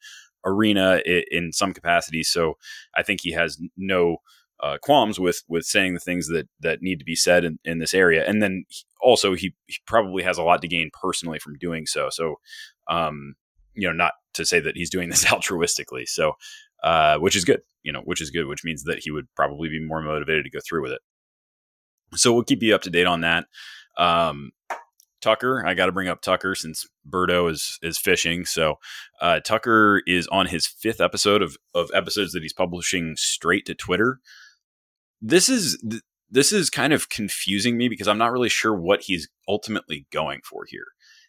arena 0.46 1.02
in, 1.06 1.24
in, 1.30 1.52
some 1.54 1.72
capacity. 1.74 2.24
So 2.24 2.56
I 2.96 3.04
think 3.04 3.22
he 3.22 3.32
has 3.32 3.58
no. 3.78 4.18
Uh, 4.64 4.78
qualms 4.80 5.20
with 5.20 5.42
with 5.48 5.66
saying 5.66 5.96
the 5.96 6.00
things 6.00 6.28
that 6.28 6.48
that 6.60 6.84
need 6.84 7.00
to 7.00 7.04
be 7.04 7.16
said 7.16 7.44
in, 7.44 7.58
in 7.66 7.80
this 7.80 7.96
area, 7.96 8.24
and 8.28 8.44
then 8.44 8.64
also 9.02 9.34
he, 9.34 9.56
he 9.66 9.78
probably 9.88 10.22
has 10.22 10.38
a 10.38 10.44
lot 10.44 10.62
to 10.62 10.68
gain 10.68 10.92
personally 11.02 11.40
from 11.40 11.56
doing 11.56 11.88
so. 11.88 12.10
So, 12.12 12.36
um, 12.88 13.34
you 13.74 13.88
know, 13.88 13.94
not 13.94 14.14
to 14.36 14.46
say 14.46 14.60
that 14.60 14.78
he's 14.78 14.92
doing 14.92 15.10
this 15.10 15.26
altruistically. 15.34 16.08
So, 16.08 16.34
uh, 16.84 17.18
which 17.18 17.36
is 17.36 17.46
good, 17.46 17.62
you 17.84 17.92
know, 17.92 18.02
which 18.02 18.22
is 18.22 18.30
good, 18.30 18.48
which 18.48 18.64
means 18.64 18.84
that 18.84 19.00
he 19.00 19.12
would 19.12 19.28
probably 19.36 19.70
be 19.70 19.84
more 19.84 20.02
motivated 20.02 20.46
to 20.46 20.52
go 20.52 20.60
through 20.68 20.82
with 20.82 20.92
it. 20.92 21.02
So 22.16 22.34
we'll 22.34 22.44
keep 22.44 22.62
you 22.62 22.76
up 22.76 22.82
to 22.84 22.90
date 22.90 23.08
on 23.08 23.22
that. 23.22 23.46
Um, 23.98 24.52
Tucker, 25.22 25.64
I 25.66 25.76
got 25.76 25.86
to 25.86 25.92
bring 25.92 26.08
up 26.08 26.22
Tucker 26.22 26.56
since 26.56 26.86
Birdo 27.08 27.50
is 27.50 27.78
is 27.82 27.98
fishing. 27.98 28.44
So 28.46 28.76
uh, 29.22 29.40
Tucker 29.40 30.02
is 30.08 30.28
on 30.28 30.48
his 30.48 30.68
fifth 30.68 31.00
episode 31.00 31.42
of 31.42 31.58
of 31.74 31.90
episodes 31.94 32.32
that 32.34 32.42
he's 32.42 32.54
publishing 32.54 33.14
straight 33.16 33.66
to 33.68 33.76
Twitter. 33.76 34.20
This 35.22 35.48
is 35.48 35.82
this 36.30 36.52
is 36.52 36.70
kind 36.70 36.92
of 36.92 37.10
confusing 37.10 37.78
me 37.78 37.88
because 37.88 38.08
I'm 38.08 38.18
not 38.18 38.32
really 38.32 38.50
sure 38.50 38.74
what 38.74 39.04
he's 39.04 39.30
ultimately 39.48 40.08
going 40.12 40.42
for 40.44 40.66
here. 40.68 40.86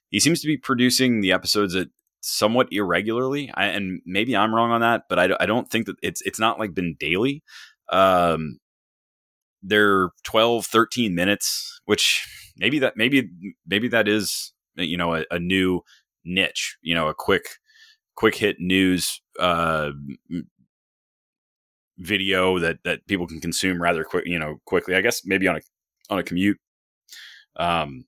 He 0.08 0.20
seems 0.20 0.40
to 0.40 0.46
be 0.46 0.56
producing 0.56 1.20
the 1.20 1.32
episodes 1.32 1.74
at 1.74 1.88
somewhat 2.22 2.68
irregularly, 2.70 3.50
I, 3.54 3.66
and 3.66 4.00
maybe 4.06 4.36
I'm 4.36 4.54
wrong 4.54 4.70
on 4.70 4.80
that, 4.80 5.04
but 5.08 5.18
I, 5.18 5.28
I 5.40 5.46
don't 5.46 5.68
think 5.70 5.86
that 5.86 5.96
it's 6.02 6.22
it's 6.22 6.38
not 6.38 6.58
like 6.58 6.74
been 6.74 6.96
daily. 6.98 7.42
Um, 7.90 8.58
they're 9.62 10.10
12, 10.24 10.66
13 10.66 11.14
minutes, 11.14 11.80
which 11.84 12.26
maybe 12.56 12.78
that 12.80 12.96
maybe 12.96 13.28
maybe 13.66 13.88
that 13.88 14.08
is 14.08 14.52
you 14.76 14.96
know 14.96 15.14
a, 15.14 15.24
a 15.30 15.38
new 15.38 15.82
niche, 16.24 16.76
you 16.82 16.94
know, 16.94 17.08
a 17.08 17.14
quick 17.14 17.58
quick 18.16 18.36
hit 18.36 18.56
news 18.60 19.20
uh, 19.40 19.90
video 21.98 22.58
that 22.58 22.78
that 22.84 23.06
people 23.06 23.26
can 23.26 23.40
consume 23.40 23.80
rather 23.82 24.04
quick, 24.04 24.26
you 24.26 24.38
know, 24.38 24.56
quickly. 24.66 24.94
I 24.94 25.00
guess 25.00 25.24
maybe 25.24 25.48
on 25.48 25.56
a 25.56 25.60
on 26.10 26.18
a 26.18 26.22
commute. 26.22 26.58
Um, 27.56 28.04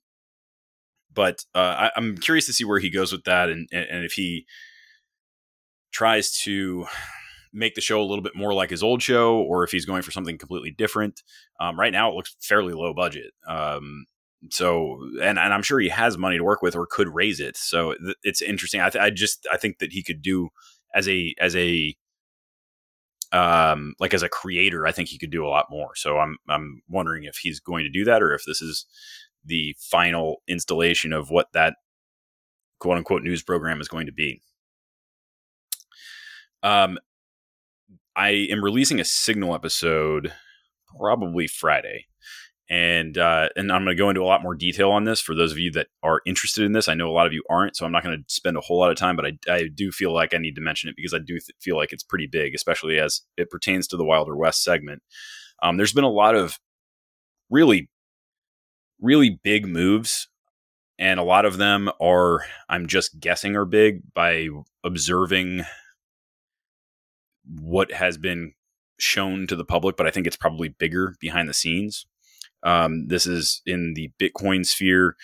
but 1.15 1.45
uh, 1.55 1.89
I, 1.95 1.97
am 1.97 2.17
curious 2.17 2.45
to 2.47 2.53
see 2.53 2.65
where 2.65 2.79
he 2.79 2.89
goes 2.89 3.11
with 3.11 3.23
that, 3.23 3.49
and, 3.49 3.67
and 3.71 4.05
if 4.05 4.13
he 4.13 4.45
tries 5.91 6.37
to 6.41 6.85
make 7.53 7.73
the 7.73 7.81
show 7.81 8.01
a 8.01 8.03
little 8.03 8.21
bit 8.21 8.35
more 8.35 8.53
like 8.53 8.69
his 8.69 8.83
old 8.83 9.01
show, 9.01 9.37
or 9.37 9.63
if 9.63 9.71
he's 9.71 9.85
going 9.85 10.01
for 10.01 10.11
something 10.11 10.37
completely 10.37 10.71
different. 10.71 11.23
Um, 11.59 11.79
right 11.79 11.93
now, 11.93 12.11
it 12.11 12.15
looks 12.15 12.35
fairly 12.41 12.73
low 12.73 12.93
budget. 12.93 13.31
Um, 13.47 14.05
so 14.51 14.99
and, 15.21 15.39
and 15.39 15.53
I'm 15.53 15.63
sure 15.63 15.79
he 15.79 15.89
has 15.89 16.17
money 16.17 16.37
to 16.37 16.43
work 16.43 16.61
with 16.61 16.75
or 16.75 16.85
could 16.85 17.07
raise 17.07 17.39
it. 17.39 17.57
So 17.57 17.95
th- 17.95 18.17
it's 18.23 18.41
interesting. 18.41 18.81
I, 18.81 18.89
th- 18.89 19.01
I 19.01 19.09
just 19.09 19.47
I 19.51 19.57
think 19.57 19.79
that 19.79 19.91
he 19.91 20.03
could 20.03 20.21
do 20.21 20.49
as 20.93 21.07
a 21.07 21.33
as 21.39 21.55
a 21.55 21.95
um 23.31 23.95
like 23.99 24.13
as 24.13 24.23
a 24.23 24.29
creator. 24.29 24.85
I 24.85 24.91
think 24.91 25.09
he 25.09 25.17
could 25.17 25.31
do 25.31 25.45
a 25.45 25.49
lot 25.49 25.67
more. 25.69 25.95
So 25.95 26.17
I'm 26.19 26.37
I'm 26.49 26.81
wondering 26.89 27.23
if 27.23 27.37
he's 27.37 27.59
going 27.59 27.85
to 27.85 27.89
do 27.89 28.05
that 28.05 28.21
or 28.21 28.33
if 28.33 28.43
this 28.45 28.61
is 28.61 28.85
the 29.45 29.75
final 29.79 30.41
installation 30.47 31.13
of 31.13 31.29
what 31.29 31.47
that 31.53 31.75
quote 32.79 32.97
unquote 32.97 33.23
news 33.23 33.43
program 33.43 33.81
is 33.81 33.87
going 33.87 34.05
to 34.05 34.11
be. 34.11 34.41
Um, 36.63 36.97
I 38.15 38.47
am 38.49 38.63
releasing 38.63 38.99
a 38.99 39.05
Signal 39.05 39.53
episode 39.53 40.33
probably 40.97 41.47
Friday 41.47 42.05
and 42.69 43.17
uh, 43.17 43.49
and 43.55 43.71
I'm 43.71 43.83
going 43.83 43.95
to 43.95 44.01
go 44.01 44.09
into 44.09 44.23
a 44.23 44.25
lot 44.25 44.41
more 44.41 44.55
detail 44.55 44.91
on 44.91 45.03
this 45.03 45.21
for 45.21 45.35
those 45.35 45.51
of 45.51 45.59
you 45.59 45.71
that 45.71 45.87
are 46.01 46.21
interested 46.25 46.65
in 46.65 46.71
this. 46.71 46.87
I 46.87 46.95
know 46.95 47.09
a 47.09 47.13
lot 47.13 47.27
of 47.27 47.33
you 47.33 47.43
aren't, 47.49 47.75
so 47.75 47.85
I'm 47.85 47.91
not 47.91 48.03
going 48.03 48.17
to 48.17 48.33
spend 48.33 48.57
a 48.57 48.61
whole 48.61 48.79
lot 48.79 48.91
of 48.91 48.97
time, 48.97 49.15
but 49.15 49.25
I, 49.25 49.31
I 49.49 49.67
do 49.67 49.91
feel 49.91 50.13
like 50.13 50.33
I 50.33 50.39
need 50.39 50.55
to 50.55 50.61
mention 50.61 50.89
it 50.89 50.95
because 50.95 51.13
I 51.13 51.19
do 51.19 51.33
th- 51.33 51.51
feel 51.59 51.77
like 51.77 51.93
it's 51.93 52.03
pretty 52.03 52.25
big, 52.25 52.55
especially 52.55 52.99
as 52.99 53.21
it 53.37 53.51
pertains 53.51 53.87
to 53.87 53.97
the 53.97 54.05
Wilder 54.05 54.35
West 54.35 54.63
segment. 54.63 55.03
Um, 55.61 55.77
there's 55.77 55.93
been 55.93 56.03
a 56.03 56.09
lot 56.09 56.35
of 56.35 56.57
really, 57.51 57.87
really 59.01 59.39
big 59.43 59.67
moves, 59.67 60.27
and 60.97 61.19
a 61.19 61.23
lot 61.23 61.45
of 61.45 61.57
them 61.57 61.89
are 62.01 62.45
I'm 62.69 62.87
just 62.87 63.19
guessing 63.19 63.55
are 63.55 63.65
big 63.65 64.01
by 64.13 64.49
observing 64.83 65.63
what 67.47 67.91
has 67.91 68.17
been 68.17 68.53
shown 68.97 69.47
to 69.47 69.55
the 69.55 69.65
public, 69.65 69.97
but 69.97 70.07
I 70.07 70.11
think 70.11 70.27
it's 70.27 70.35
probably 70.35 70.69
bigger 70.69 71.15
behind 71.19 71.49
the 71.49 71.53
scenes. 71.53 72.05
Um, 72.63 73.07
this 73.07 73.27
is 73.27 73.61
in 73.65 73.93
the 73.93 74.11
Bitcoin 74.19 74.65
sphere, 74.65 75.15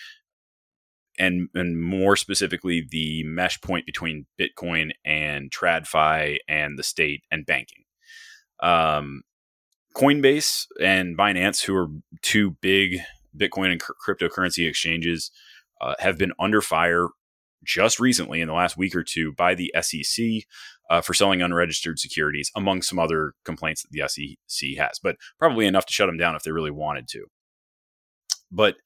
and 1.18 1.48
and 1.54 1.80
more 1.80 2.16
specifically, 2.16 2.86
the 2.88 3.24
mesh 3.24 3.60
point 3.60 3.86
between 3.86 4.26
Bitcoin 4.40 4.90
and 5.04 5.50
TradFi 5.50 6.38
and 6.48 6.78
the 6.78 6.82
state 6.82 7.24
and 7.30 7.44
banking. 7.46 7.84
Um, 8.62 9.22
Coinbase 9.96 10.66
and 10.80 11.18
Binance, 11.18 11.64
who 11.64 11.74
are 11.76 11.88
two 12.22 12.52
big 12.60 13.00
Bitcoin 13.36 13.72
and 13.72 13.80
cryptocurrency 13.80 14.68
exchanges, 14.68 15.30
uh, 15.80 15.94
have 15.98 16.18
been 16.18 16.32
under 16.38 16.60
fire 16.60 17.08
just 17.64 18.00
recently 18.00 18.40
in 18.40 18.48
the 18.48 18.54
last 18.54 18.76
week 18.76 18.94
or 18.94 19.04
two 19.04 19.32
by 19.32 19.54
the 19.54 19.72
SEC 19.80 20.24
uh, 20.90 21.00
for 21.00 21.14
selling 21.14 21.42
unregistered 21.42 21.98
securities, 21.98 22.50
among 22.56 22.82
some 22.82 22.98
other 22.98 23.34
complaints 23.44 23.82
that 23.82 23.90
the 23.90 24.08
SEC 24.08 24.76
has, 24.78 24.98
but 25.02 25.16
probably 25.38 25.66
enough 25.66 25.86
to 25.86 25.92
shut 25.92 26.08
them 26.08 26.18
down 26.18 26.34
if 26.34 26.42
they 26.42 26.52
really 26.52 26.70
wanted 26.70 27.08
to. 27.08 27.24
But 28.50 28.76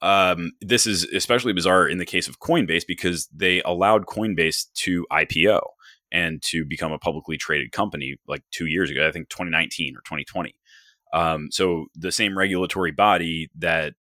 um, 0.00 0.52
this 0.60 0.86
is 0.86 1.04
especially 1.04 1.52
bizarre 1.52 1.86
in 1.86 1.98
the 1.98 2.06
case 2.06 2.26
of 2.26 2.40
Coinbase 2.40 2.86
because 2.86 3.28
they 3.32 3.62
allowed 3.62 4.06
Coinbase 4.06 4.66
to 4.74 5.06
IPO 5.12 5.60
and 6.10 6.42
to 6.42 6.64
become 6.64 6.92
a 6.92 6.98
publicly 6.98 7.38
traded 7.38 7.72
company 7.72 8.16
like 8.26 8.42
two 8.50 8.66
years 8.66 8.90
ago, 8.90 9.06
I 9.06 9.12
think 9.12 9.28
2019 9.28 9.96
or 9.96 10.00
2020. 10.00 10.54
Um, 11.12 11.48
so 11.50 11.86
the 11.94 12.12
same 12.12 12.36
regulatory 12.36 12.90
body 12.90 13.50
that 13.58 13.94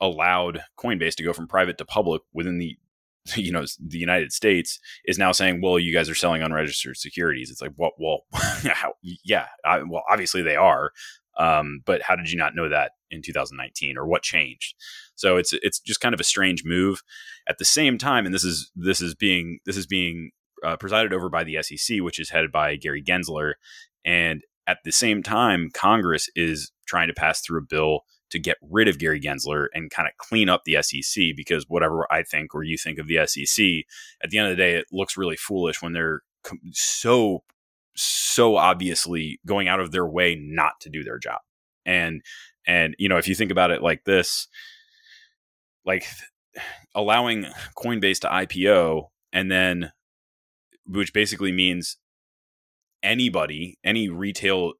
allowed 0.00 0.64
Coinbase 0.78 1.14
to 1.14 1.22
go 1.22 1.32
from 1.32 1.46
private 1.46 1.78
to 1.78 1.84
public 1.84 2.22
within 2.32 2.58
the 2.58 2.76
you 3.36 3.52
know 3.52 3.64
the 3.78 3.98
United 3.98 4.32
States 4.32 4.78
is 5.04 5.18
now 5.18 5.32
saying, 5.32 5.60
well, 5.62 5.78
you 5.78 5.92
guys 5.92 6.10
are 6.10 6.14
selling 6.14 6.42
unregistered 6.42 6.96
securities. 6.96 7.50
It's 7.50 7.62
like, 7.62 7.72
"What? 7.76 7.92
well, 7.98 8.22
how, 8.32 8.94
yeah, 9.02 9.46
I, 9.64 9.82
well, 9.82 10.02
obviously 10.10 10.42
they 10.42 10.56
are, 10.56 10.90
um, 11.38 11.82
but 11.84 12.02
how 12.02 12.16
did 12.16 12.30
you 12.30 12.38
not 12.38 12.54
know 12.54 12.68
that 12.68 12.92
in 13.10 13.22
2019, 13.22 13.96
or 13.96 14.06
what 14.06 14.22
changed? 14.22 14.74
So 15.14 15.36
it's 15.36 15.52
it's 15.52 15.78
just 15.78 16.00
kind 16.00 16.14
of 16.14 16.20
a 16.20 16.24
strange 16.24 16.64
move. 16.64 17.02
At 17.48 17.58
the 17.58 17.64
same 17.64 17.98
time, 17.98 18.26
and 18.26 18.34
this 18.34 18.44
is 18.44 18.70
this 18.74 19.00
is 19.00 19.14
being 19.14 19.60
this 19.66 19.76
is 19.76 19.86
being 19.86 20.32
uh, 20.64 20.76
presided 20.76 21.12
over 21.12 21.28
by 21.28 21.44
the 21.44 21.62
SEC, 21.62 22.00
which 22.00 22.18
is 22.18 22.30
headed 22.30 22.52
by 22.52 22.76
Gary 22.76 23.02
Gensler, 23.02 23.54
and 24.04 24.42
at 24.66 24.78
the 24.84 24.92
same 24.92 25.22
time, 25.22 25.70
Congress 25.72 26.28
is 26.34 26.72
trying 26.86 27.08
to 27.08 27.14
pass 27.14 27.40
through 27.40 27.58
a 27.58 27.66
bill 27.68 28.00
to 28.30 28.38
get 28.38 28.56
rid 28.62 28.88
of 28.88 28.98
Gary 28.98 29.20
Gensler 29.20 29.66
and 29.74 29.90
kind 29.90 30.08
of 30.08 30.16
clean 30.16 30.48
up 30.48 30.62
the 30.64 30.82
SEC 30.82 31.22
because 31.36 31.68
whatever 31.68 32.10
I 32.10 32.22
think 32.22 32.54
or 32.54 32.62
you 32.62 32.78
think 32.78 32.98
of 32.98 33.06
the 33.06 33.26
SEC, 33.26 33.64
at 34.22 34.30
the 34.30 34.38
end 34.38 34.48
of 34.48 34.56
the 34.56 34.62
day, 34.62 34.74
it 34.74 34.86
looks 34.90 35.16
really 35.16 35.36
foolish 35.36 35.82
when 35.82 35.92
they're 35.92 36.22
so 36.72 37.44
so 37.94 38.56
obviously 38.56 39.38
going 39.46 39.68
out 39.68 39.80
of 39.80 39.92
their 39.92 40.06
way 40.06 40.34
not 40.34 40.80
to 40.80 40.88
do 40.88 41.04
their 41.04 41.18
job. 41.18 41.40
And 41.84 42.22
and 42.66 42.94
you 42.98 43.08
know, 43.08 43.18
if 43.18 43.28
you 43.28 43.34
think 43.34 43.50
about 43.50 43.70
it 43.70 43.82
like 43.82 44.04
this, 44.04 44.48
like 45.84 46.06
allowing 46.94 47.46
Coinbase 47.76 48.20
to 48.20 48.28
IPO 48.28 49.08
and 49.32 49.50
then 49.50 49.92
which 50.86 51.12
basically 51.12 51.52
means 51.52 51.96
anybody, 53.02 53.78
any 53.84 54.08
retail 54.08 54.74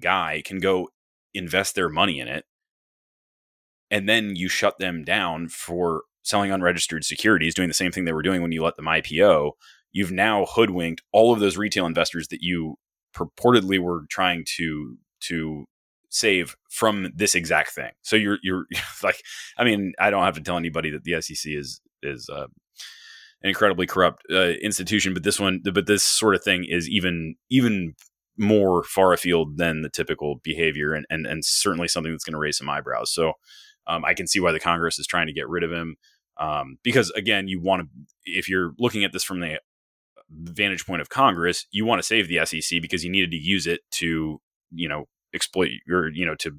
guy 0.00 0.42
can 0.44 0.58
go 0.58 0.88
invest 1.34 1.74
their 1.74 1.88
money 1.88 2.20
in 2.20 2.28
it 2.28 2.44
and 3.90 4.08
then 4.08 4.36
you 4.36 4.48
shut 4.48 4.78
them 4.78 5.04
down 5.04 5.48
for 5.48 6.02
selling 6.22 6.52
unregistered 6.52 7.04
securities, 7.04 7.54
doing 7.54 7.68
the 7.68 7.74
same 7.74 7.90
thing 7.90 8.04
they 8.04 8.12
were 8.12 8.22
doing 8.22 8.42
when 8.42 8.52
you 8.52 8.62
let 8.62 8.76
them 8.76 8.86
IPO, 8.86 9.52
you've 9.92 10.12
now 10.12 10.46
hoodwinked 10.46 11.02
all 11.12 11.32
of 11.32 11.40
those 11.40 11.56
retail 11.56 11.86
investors 11.86 12.28
that 12.28 12.40
you 12.40 12.76
purportedly 13.14 13.78
were 13.78 14.04
trying 14.08 14.44
to 14.56 14.96
to 15.20 15.64
save 16.08 16.56
from 16.70 17.08
this 17.14 17.34
exact 17.34 17.74
thing. 17.74 17.90
So 18.02 18.16
you're 18.16 18.38
you're 18.42 18.66
like, 19.02 19.20
I 19.58 19.64
mean, 19.64 19.92
I 19.98 20.10
don't 20.10 20.22
have 20.22 20.36
to 20.36 20.42
tell 20.42 20.56
anybody 20.56 20.90
that 20.90 21.04
the 21.04 21.20
SEC 21.20 21.52
is 21.52 21.80
is 22.02 22.28
uh, 22.32 22.46
an 23.42 23.48
incredibly 23.48 23.86
corrupt 23.86 24.24
uh, 24.30 24.50
institution, 24.62 25.14
but 25.14 25.22
this 25.22 25.40
one, 25.40 25.60
but 25.72 25.86
this 25.86 26.04
sort 26.04 26.34
of 26.34 26.42
thing 26.42 26.64
is 26.64 26.88
even 26.88 27.36
even 27.48 27.94
more 28.36 28.82
far 28.84 29.12
afield 29.12 29.58
than 29.58 29.82
the 29.82 29.90
typical 29.90 30.40
behavior, 30.42 30.94
and 30.94 31.06
and, 31.10 31.26
and 31.26 31.44
certainly 31.44 31.88
something 31.88 32.12
that's 32.12 32.24
going 32.24 32.34
to 32.34 32.38
raise 32.38 32.58
some 32.58 32.68
eyebrows. 32.68 33.12
So 33.12 33.34
um, 33.86 34.04
I 34.04 34.14
can 34.14 34.26
see 34.26 34.40
why 34.40 34.52
the 34.52 34.60
Congress 34.60 34.98
is 34.98 35.06
trying 35.06 35.26
to 35.26 35.32
get 35.32 35.48
rid 35.48 35.64
of 35.64 35.72
him. 35.72 35.96
Um, 36.38 36.78
because 36.82 37.10
again, 37.10 37.48
you 37.48 37.60
want 37.60 37.82
to, 37.82 37.88
if 38.24 38.48
you're 38.48 38.72
looking 38.78 39.04
at 39.04 39.12
this 39.12 39.24
from 39.24 39.40
the 39.40 39.60
vantage 40.30 40.86
point 40.86 41.02
of 41.02 41.08
Congress, 41.08 41.66
you 41.70 41.84
want 41.84 41.98
to 41.98 42.06
save 42.06 42.28
the 42.28 42.44
SEC 42.46 42.80
because 42.80 43.04
you 43.04 43.10
needed 43.10 43.30
to 43.32 43.36
use 43.36 43.66
it 43.66 43.80
to, 43.92 44.40
you 44.70 44.88
know, 44.88 45.06
exploit 45.34 45.70
your, 45.86 46.08
you 46.08 46.24
know, 46.24 46.34
to 46.36 46.56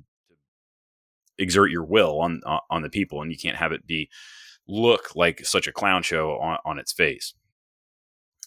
exert 1.40 1.72
your 1.72 1.84
will 1.84 2.20
on 2.20 2.42
on 2.70 2.82
the 2.82 2.90
people, 2.90 3.22
and 3.22 3.32
you 3.32 3.38
can't 3.38 3.58
have 3.58 3.72
it 3.72 3.88
be 3.88 4.10
look 4.68 5.16
like 5.16 5.46
such 5.46 5.68
a 5.68 5.72
clown 5.72 6.04
show 6.04 6.32
on, 6.40 6.58
on 6.66 6.80
its 6.80 6.92
face. 6.92 7.34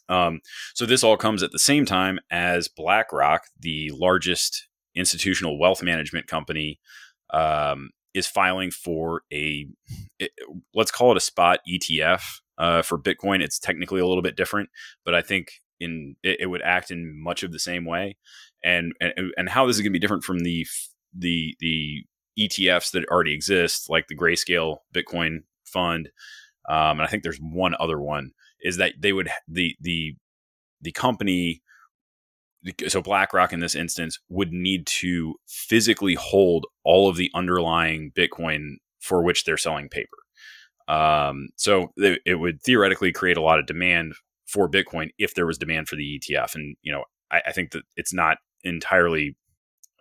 Um, 0.09 0.41
so 0.75 0.87
this 0.87 1.03
all 1.03 1.17
comes 1.17 1.43
at 1.43 1.53
the 1.53 1.59
same 1.59 1.87
time 1.87 2.19
as 2.31 2.69
BlackRock, 2.69 3.45
the 3.59 3.91
largest 3.95 4.69
institutional 4.95 5.59
wealth 5.59 5.83
management 5.83 6.27
company, 6.27 6.79
um, 7.33 7.91
is 8.13 8.27
filing 8.27 8.71
for 8.71 9.23
a 9.33 9.67
let's 10.75 10.93
call 10.93 11.11
it 11.11 11.17
a 11.17 11.21
spot 11.21 11.61
ETF 11.69 12.23
uh, 12.59 12.83
for 12.83 12.99
Bitcoin. 12.99 13.43
It's 13.43 13.59
technically 13.59 14.01
a 14.01 14.07
little 14.07 14.23
bit 14.23 14.37
different, 14.37 14.71
but 15.05 15.15
I 15.15 15.23
think 15.23 15.53
in 15.81 16.17
it, 16.23 16.41
it 16.41 16.47
would 16.47 16.63
act 16.63 16.91
in 16.91 17.21
much 17.21 17.43
of 17.43 17.53
the 17.53 17.59
same 17.59 17.85
way. 17.85 18.17
And 18.63 18.93
and, 19.01 19.33
and 19.37 19.49
how 19.49 19.67
this 19.67 19.77
is 19.77 19.83
going 19.83 19.93
to 19.93 19.99
be 19.99 19.99
different 19.99 20.25
from 20.25 20.41
the 20.41 20.67
the 21.13 21.57
the 21.61 22.05
ETFs 22.39 22.93
that 22.93 23.05
already 23.11 23.33
exist, 23.33 23.91
like 23.91 24.09
the 24.09 24.17
Grayscale 24.17 24.79
Bitcoin 24.95 25.43
Fund, 25.75 26.09
um, 26.69 26.99
and 26.99 27.03
I 27.03 27.07
think 27.07 27.23
there's 27.23 27.39
one 27.39 27.75
other 27.79 28.01
one, 28.01 28.31
is 28.63 28.79
that 28.79 28.95
they 28.99 29.13
would 29.13 29.29
the 29.49 29.77
the 29.81 30.15
the 30.81 30.93
company 30.93 31.63
so 32.89 33.03
BlackRock 33.03 33.53
in 33.53 33.61
this 33.61 33.75
instance 33.75 34.19
would 34.29 34.53
need 34.53 34.87
to 34.87 35.35
physically 35.47 36.15
hold 36.15 36.67
all 36.83 37.09
of 37.09 37.17
the 37.17 37.31
underlying 37.35 38.11
Bitcoin 38.17 38.77
for 39.01 39.23
which 39.23 39.45
they're 39.45 39.59
selling 39.59 39.89
paper. 39.89 40.17
Um, 40.89 41.49
so 41.57 41.93
it, 41.97 42.39
would 42.39 42.63
theoretically 42.63 43.13
create 43.13 43.37
a 43.37 43.43
lot 43.43 43.59
of 43.59 43.67
demand 43.67 44.15
for 44.47 44.69
Bitcoin 44.69 45.11
if 45.19 45.35
there 45.35 45.47
was 45.47 45.59
demand 45.59 45.89
for 45.89 45.97
the 45.97 46.19
ETF. 46.19 46.55
And 46.55 46.77
you 46.83 46.93
know, 46.93 47.05
I, 47.31 47.43
I 47.47 47.53
think 47.53 47.73
that 47.73 47.83
it's 47.97 48.13
not 48.13 48.39
entirely. 48.63 49.37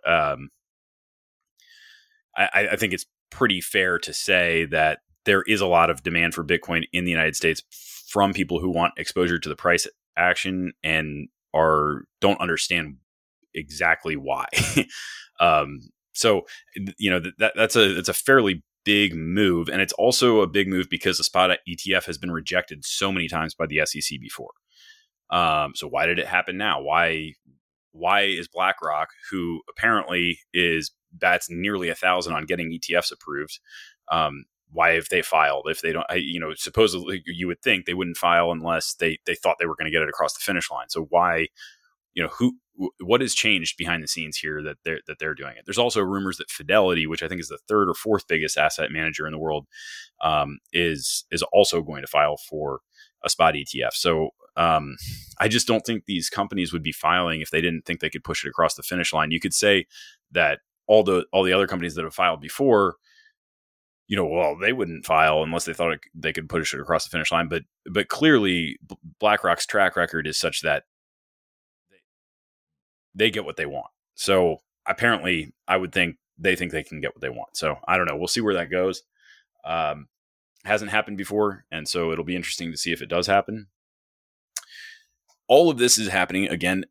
Um, 0.06 0.50
I, 2.36 2.68
I 2.72 2.76
think 2.76 2.92
it's 2.92 3.06
pretty 3.30 3.60
fair 3.60 3.98
to 4.00 4.12
say 4.12 4.64
that 4.66 4.98
there 5.24 5.42
is 5.42 5.60
a 5.60 5.66
lot 5.66 5.90
of 5.90 6.02
demand 6.02 6.34
for 6.34 6.44
Bitcoin 6.44 6.84
in 6.92 7.04
the 7.04 7.10
United 7.10 7.36
States 7.36 7.62
from 8.06 8.32
people 8.32 8.60
who 8.60 8.70
want 8.70 8.94
exposure 8.96 9.38
to 9.38 9.48
the 9.48 9.56
price 9.56 9.86
action 10.16 10.72
and 10.82 11.28
are 11.54 12.04
don't 12.20 12.40
understand 12.40 12.96
exactly 13.54 14.16
why. 14.16 14.46
um, 15.40 15.80
so 16.12 16.42
you 16.98 17.10
know 17.10 17.20
that 17.38 17.52
that's 17.56 17.76
a 17.76 17.98
it's 17.98 18.08
a 18.08 18.14
fairly 18.14 18.62
big 18.84 19.14
move, 19.14 19.68
and 19.68 19.80
it's 19.80 19.92
also 19.94 20.40
a 20.40 20.46
big 20.46 20.68
move 20.68 20.88
because 20.88 21.18
the 21.18 21.24
spot 21.24 21.58
ETF 21.68 22.04
has 22.04 22.18
been 22.18 22.30
rejected 22.30 22.84
so 22.84 23.10
many 23.10 23.28
times 23.28 23.54
by 23.54 23.66
the 23.66 23.80
SEC 23.84 24.20
before. 24.20 24.52
Um, 25.30 25.72
so 25.74 25.88
why 25.88 26.06
did 26.06 26.18
it 26.18 26.26
happen 26.26 26.56
now? 26.56 26.80
Why 26.80 27.32
why 27.92 28.22
is 28.22 28.48
BlackRock, 28.48 29.08
who 29.30 29.62
apparently 29.70 30.38
is 30.52 30.90
bats 31.12 31.48
nearly 31.48 31.88
a 31.88 31.94
thousand 31.94 32.34
on 32.34 32.44
getting 32.44 32.70
ETFs 32.70 33.12
approved, 33.12 33.60
um, 34.10 34.44
why 34.74 34.92
have 34.94 35.08
they 35.08 35.22
filed 35.22 35.66
if 35.68 35.80
they 35.80 35.92
don't? 35.92 36.06
You 36.14 36.40
know, 36.40 36.52
supposedly 36.54 37.22
you 37.24 37.46
would 37.46 37.62
think 37.62 37.86
they 37.86 37.94
wouldn't 37.94 38.16
file 38.16 38.50
unless 38.50 38.94
they 38.94 39.18
they 39.24 39.34
thought 39.34 39.56
they 39.58 39.66
were 39.66 39.76
going 39.76 39.86
to 39.86 39.92
get 39.92 40.02
it 40.02 40.08
across 40.08 40.34
the 40.34 40.40
finish 40.40 40.70
line. 40.70 40.88
So 40.88 41.06
why? 41.08 41.48
You 42.14 42.24
know 42.24 42.28
who 42.28 42.58
what 43.00 43.20
has 43.20 43.34
changed 43.34 43.76
behind 43.76 44.02
the 44.02 44.08
scenes 44.08 44.36
here 44.36 44.62
that 44.62 44.78
they're 44.84 45.00
that 45.06 45.18
they're 45.18 45.34
doing 45.34 45.56
it. 45.56 45.64
There's 45.64 45.78
also 45.78 46.00
rumors 46.00 46.38
that 46.38 46.50
Fidelity, 46.50 47.06
which 47.06 47.22
I 47.22 47.28
think 47.28 47.40
is 47.40 47.48
the 47.48 47.58
third 47.68 47.88
or 47.88 47.94
fourth 47.94 48.26
biggest 48.26 48.58
asset 48.58 48.90
manager 48.90 49.26
in 49.26 49.32
the 49.32 49.38
world, 49.38 49.66
um, 50.22 50.58
is 50.72 51.24
is 51.30 51.42
also 51.52 51.82
going 51.82 52.02
to 52.02 52.08
file 52.08 52.36
for 52.36 52.80
a 53.22 53.30
spot 53.30 53.54
ETF. 53.54 53.92
So 53.92 54.30
um, 54.56 54.96
I 55.38 55.48
just 55.48 55.66
don't 55.66 55.84
think 55.84 56.04
these 56.04 56.28
companies 56.28 56.72
would 56.72 56.82
be 56.82 56.92
filing 56.92 57.40
if 57.40 57.50
they 57.50 57.60
didn't 57.60 57.84
think 57.84 58.00
they 58.00 58.10
could 58.10 58.24
push 58.24 58.44
it 58.44 58.48
across 58.48 58.74
the 58.74 58.82
finish 58.82 59.12
line. 59.12 59.30
You 59.30 59.40
could 59.40 59.54
say 59.54 59.86
that 60.32 60.60
all 60.86 61.02
the 61.02 61.26
all 61.32 61.44
the 61.44 61.52
other 61.52 61.66
companies 61.66 61.94
that 61.94 62.04
have 62.04 62.14
filed 62.14 62.40
before, 62.40 62.96
you 64.06 64.16
know, 64.16 64.26
well, 64.26 64.56
they 64.56 64.72
wouldn't 64.72 65.06
file 65.06 65.42
unless 65.42 65.64
they 65.64 65.72
thought 65.72 65.92
it, 65.92 66.00
they 66.14 66.32
could 66.32 66.48
push 66.48 66.74
it 66.74 66.80
across 66.80 67.04
the 67.04 67.10
finish 67.10 67.32
line. 67.32 67.48
But 67.48 67.62
but 67.90 68.08
clearly, 68.08 68.78
BlackRock's 69.18 69.66
track 69.66 69.96
record 69.96 70.26
is 70.26 70.38
such 70.38 70.60
that 70.62 70.84
they 73.14 73.30
get 73.30 73.44
what 73.44 73.56
they 73.56 73.66
want. 73.66 73.90
So 74.14 74.58
apparently, 74.86 75.54
I 75.66 75.76
would 75.76 75.92
think 75.92 76.16
they 76.38 76.56
think 76.56 76.72
they 76.72 76.82
can 76.82 77.00
get 77.00 77.14
what 77.14 77.22
they 77.22 77.28
want. 77.30 77.56
So 77.56 77.78
I 77.86 77.96
don't 77.96 78.06
know. 78.06 78.16
We'll 78.16 78.28
see 78.28 78.40
where 78.40 78.54
that 78.54 78.70
goes. 78.70 79.02
Um, 79.64 80.08
hasn't 80.64 80.90
happened 80.90 81.16
before, 81.16 81.64
and 81.70 81.88
so 81.88 82.12
it'll 82.12 82.24
be 82.24 82.36
interesting 82.36 82.70
to 82.70 82.76
see 82.76 82.92
if 82.92 83.00
it 83.00 83.08
does 83.08 83.26
happen. 83.26 83.68
All 85.46 85.70
of 85.70 85.78
this 85.78 85.98
is 85.98 86.08
happening 86.08 86.48
again. 86.48 86.84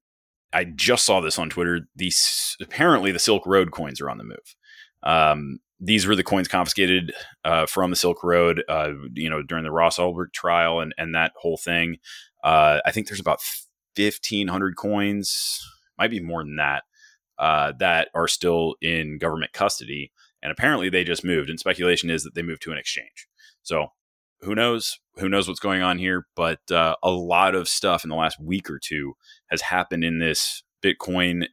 I 0.51 0.63
just 0.63 1.05
saw 1.05 1.21
this 1.21 1.39
on 1.39 1.49
Twitter. 1.49 1.87
These 1.95 2.55
apparently 2.61 3.11
the 3.11 3.19
Silk 3.19 3.45
Road 3.45 3.71
coins 3.71 3.99
are 3.99 4.09
on 4.09 4.19
the 4.19 4.23
move. 4.23 4.55
Um, 5.01 5.59
these 5.85 6.07
were 6.07 6.15
the 6.15 6.23
coins 6.23 6.47
confiscated 6.47 7.13
uh, 7.43 7.65
from 7.65 7.89
the 7.89 7.95
Silk 7.95 8.23
Road, 8.23 8.63
uh, 8.69 8.91
you 9.13 9.29
know, 9.29 9.43
during 9.43 9.63
the 9.63 9.71
Ross 9.71 9.97
Ulbricht 9.97 10.33
trial 10.33 10.79
and 10.79 10.93
and 10.97 11.13
that 11.13 11.33
whole 11.35 11.57
thing. 11.57 11.97
Uh, 12.43 12.79
I 12.85 12.91
think 12.91 13.07
there's 13.07 13.19
about 13.19 13.41
fifteen 13.95 14.47
hundred 14.47 14.75
coins, 14.77 15.59
might 15.97 16.11
be 16.11 16.19
more 16.19 16.43
than 16.43 16.55
that, 16.55 16.83
uh, 17.37 17.73
that 17.79 18.09
are 18.13 18.27
still 18.27 18.75
in 18.81 19.17
government 19.17 19.53
custody. 19.53 20.11
And 20.41 20.51
apparently 20.51 20.89
they 20.89 21.03
just 21.03 21.23
moved. 21.23 21.49
And 21.49 21.59
speculation 21.59 22.09
is 22.09 22.23
that 22.23 22.35
they 22.35 22.41
moved 22.41 22.61
to 22.63 22.71
an 22.71 22.77
exchange. 22.77 23.27
So 23.61 23.87
who 24.41 24.55
knows? 24.55 24.99
Who 25.15 25.29
knows 25.29 25.47
what's 25.47 25.61
going 25.61 25.81
on 25.81 25.97
here? 25.97 26.27
But 26.35 26.59
uh, 26.69 26.95
a 27.01 27.11
lot 27.11 27.55
of 27.55 27.69
stuff 27.69 28.03
in 28.03 28.09
the 28.09 28.17
last 28.17 28.41
week 28.41 28.69
or 28.69 28.77
two 28.77 29.13
has 29.49 29.61
happened 29.61 30.03
in 30.03 30.19
this 30.19 30.63
Bitcoin 30.83 31.47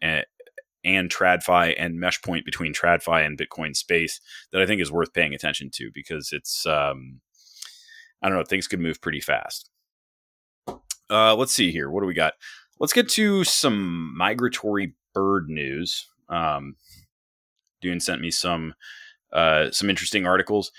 and, 0.85 1.11
TradFi 1.11 1.75
and 1.79 1.99
mesh 1.99 2.23
point 2.23 2.45
between 2.45 2.73
TradFi 2.73 3.25
and 3.25 3.39
Bitcoin 3.39 3.77
space 3.77 4.21
that 4.53 4.63
I 4.63 4.67
think 4.67 4.81
is 4.81 4.93
worth 4.93 5.13
paying 5.13 5.35
attention 5.35 5.71
to 5.75 5.91
because 5.93 6.31
it's, 6.33 6.67
um, 6.67 7.21
I 8.23 8.29
don't 8.29 8.39
know, 8.39 8.45
things 8.45 8.67
could 8.67 8.81
move 8.81 9.01
pretty 9.01 9.21
fast. 9.21 9.71
Uh, 11.11 11.35
let's 11.35 11.53
see 11.53 11.73
here. 11.73 11.91
What 11.91 12.01
do 12.01 12.07
we 12.07 12.15
got? 12.15 12.35
Let's 12.79 12.93
get 12.93 13.09
to 13.11 13.45
some 13.45 14.17
migratory 14.17 14.95
bird 15.13 15.49
news. 15.49 16.07
Um, 16.29 16.77
Dune 17.81 18.01
sent 18.01 18.21
me 18.21 18.31
some 18.31 18.75
uh, 19.33 19.71
some 19.71 19.91
interesting 19.91 20.27
articles. 20.27 20.73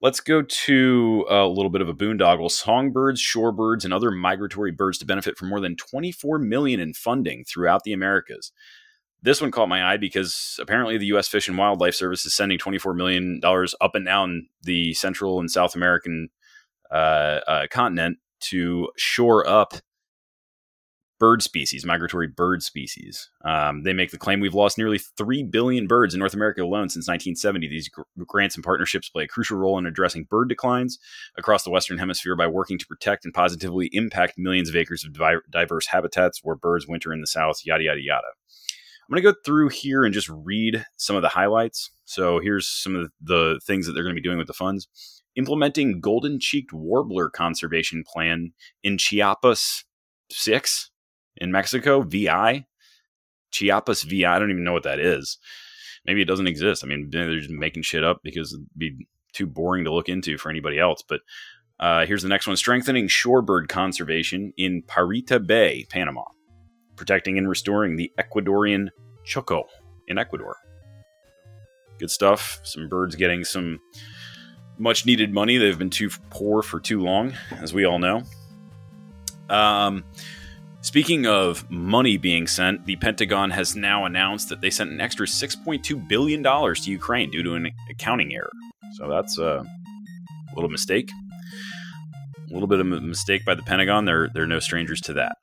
Let's 0.00 0.20
go 0.20 0.42
to 0.42 1.26
a 1.30 1.46
little 1.46 1.70
bit 1.70 1.80
of 1.80 1.88
a 1.88 1.94
boondoggle. 1.94 2.50
Songbirds, 2.50 3.20
shorebirds, 3.20 3.84
and 3.84 3.94
other 3.94 4.10
migratory 4.10 4.70
birds 4.70 4.98
to 4.98 5.06
benefit 5.06 5.38
from 5.38 5.48
more 5.48 5.60
than 5.60 5.76
24 5.76 6.38
million 6.38 6.78
in 6.78 6.92
funding 6.92 7.44
throughout 7.44 7.84
the 7.84 7.92
Americas. 7.92 8.52
This 9.24 9.40
one 9.40 9.50
caught 9.50 9.70
my 9.70 9.82
eye 9.82 9.96
because 9.96 10.60
apparently 10.60 10.98
the 10.98 11.06
U.S. 11.06 11.28
Fish 11.28 11.48
and 11.48 11.56
Wildlife 11.56 11.94
Service 11.94 12.26
is 12.26 12.36
sending 12.36 12.58
24 12.58 12.92
million 12.92 13.40
dollars 13.40 13.74
up 13.80 13.94
and 13.94 14.04
down 14.04 14.48
the 14.62 14.92
Central 14.92 15.40
and 15.40 15.50
South 15.50 15.74
American 15.74 16.28
uh, 16.90 17.40
uh, 17.48 17.66
continent 17.70 18.18
to 18.40 18.90
shore 18.98 19.48
up 19.48 19.72
bird 21.18 21.42
species, 21.42 21.86
migratory 21.86 22.26
bird 22.26 22.62
species. 22.62 23.30
Um, 23.46 23.82
they 23.84 23.94
make 23.94 24.10
the 24.10 24.18
claim 24.18 24.40
we've 24.40 24.52
lost 24.52 24.76
nearly 24.76 24.98
3 24.98 25.44
billion 25.44 25.86
birds 25.86 26.12
in 26.12 26.18
North 26.18 26.34
America 26.34 26.62
alone 26.62 26.90
since 26.90 27.08
1970. 27.08 27.66
These 27.66 27.88
gr- 27.88 28.02
grants 28.26 28.56
and 28.56 28.64
partnerships 28.64 29.08
play 29.08 29.24
a 29.24 29.28
crucial 29.28 29.56
role 29.56 29.78
in 29.78 29.86
addressing 29.86 30.24
bird 30.24 30.50
declines 30.50 30.98
across 31.38 31.62
the 31.64 31.70
Western 31.70 31.96
Hemisphere 31.96 32.36
by 32.36 32.46
working 32.46 32.78
to 32.78 32.86
protect 32.86 33.24
and 33.24 33.32
positively 33.32 33.88
impact 33.92 34.34
millions 34.36 34.68
of 34.68 34.76
acres 34.76 35.02
of 35.02 35.14
di- 35.14 35.36
diverse 35.50 35.86
habitats 35.86 36.40
where 36.42 36.56
birds 36.56 36.86
winter 36.86 37.10
in 37.10 37.22
the 37.22 37.26
South, 37.26 37.60
yada, 37.64 37.84
yada, 37.84 38.02
yada. 38.02 38.28
I'm 39.04 39.14
going 39.14 39.22
to 39.22 39.32
go 39.32 39.38
through 39.44 39.68
here 39.68 40.04
and 40.04 40.14
just 40.14 40.30
read 40.30 40.86
some 40.96 41.14
of 41.14 41.22
the 41.22 41.28
highlights. 41.28 41.90
So 42.06 42.40
here's 42.40 42.66
some 42.66 42.96
of 42.96 43.10
the 43.20 43.60
things 43.66 43.86
that 43.86 43.92
they're 43.92 44.02
going 44.02 44.14
to 44.14 44.20
be 44.20 44.26
doing 44.26 44.38
with 44.38 44.46
the 44.46 44.54
funds. 44.54 44.88
Implementing 45.36 46.00
golden 46.00 46.40
cheeked 46.40 46.72
warbler 46.72 47.28
conservation 47.28 48.02
plan 48.06 48.52
in 48.82 48.96
Chiapas 48.96 49.84
6 50.30 50.90
in 51.36 51.52
Mexico, 51.52 52.02
VI, 52.02 52.66
Chiapas 53.50 54.04
VI. 54.04 54.24
I 54.24 54.38
don't 54.38 54.50
even 54.50 54.64
know 54.64 54.72
what 54.72 54.84
that 54.84 55.00
is. 55.00 55.38
Maybe 56.06 56.22
it 56.22 56.28
doesn't 56.28 56.46
exist. 56.46 56.84
I 56.84 56.86
mean, 56.86 57.08
they're 57.10 57.38
just 57.38 57.50
making 57.50 57.82
shit 57.82 58.04
up 58.04 58.20
because 58.22 58.52
it'd 58.52 58.66
be 58.76 59.06
too 59.32 59.46
boring 59.46 59.84
to 59.84 59.92
look 59.92 60.08
into 60.08 60.38
for 60.38 60.50
anybody 60.50 60.78
else. 60.78 61.02
But 61.06 61.20
uh, 61.80 62.06
here's 62.06 62.22
the 62.22 62.28
next 62.28 62.46
one 62.46 62.56
strengthening 62.56 63.08
shorebird 63.08 63.68
conservation 63.68 64.52
in 64.56 64.82
Parita 64.82 65.44
Bay, 65.44 65.86
Panama, 65.90 66.24
protecting 66.96 67.38
and 67.38 67.48
restoring 67.48 67.96
the 67.96 68.12
Ecuadorian 68.18 68.88
choco 69.24 69.64
in 70.08 70.18
Ecuador. 70.18 70.56
Good 71.98 72.10
stuff. 72.10 72.60
Some 72.64 72.88
birds 72.88 73.14
getting 73.14 73.44
some 73.44 73.80
much 74.78 75.06
needed 75.06 75.32
money. 75.32 75.56
They've 75.56 75.78
been 75.78 75.90
too 75.90 76.10
poor 76.30 76.62
for 76.62 76.80
too 76.80 77.00
long, 77.00 77.32
as 77.60 77.72
we 77.72 77.84
all 77.84 77.98
know. 77.98 78.22
Um, 79.48 80.04
Speaking 80.84 81.26
of 81.26 81.68
money 81.70 82.18
being 82.18 82.46
sent, 82.46 82.84
the 82.84 82.96
Pentagon 82.96 83.50
has 83.52 83.74
now 83.74 84.04
announced 84.04 84.50
that 84.50 84.60
they 84.60 84.68
sent 84.68 84.90
an 84.90 85.00
extra 85.00 85.26
$6.2 85.26 86.08
billion 86.08 86.42
to 86.42 86.90
Ukraine 86.90 87.30
due 87.30 87.42
to 87.42 87.54
an 87.54 87.70
accounting 87.90 88.34
error. 88.34 88.52
So 88.92 89.08
that's 89.08 89.38
a 89.38 89.64
little 90.54 90.68
mistake. 90.68 91.10
A 92.50 92.52
little 92.52 92.68
bit 92.68 92.80
of 92.80 92.92
a 92.92 93.00
mistake 93.00 93.46
by 93.46 93.54
the 93.54 93.62
Pentagon. 93.62 94.04
They're, 94.04 94.28
they're 94.34 94.46
no 94.46 94.58
strangers 94.58 95.00
to 95.00 95.14
that. 95.14 95.38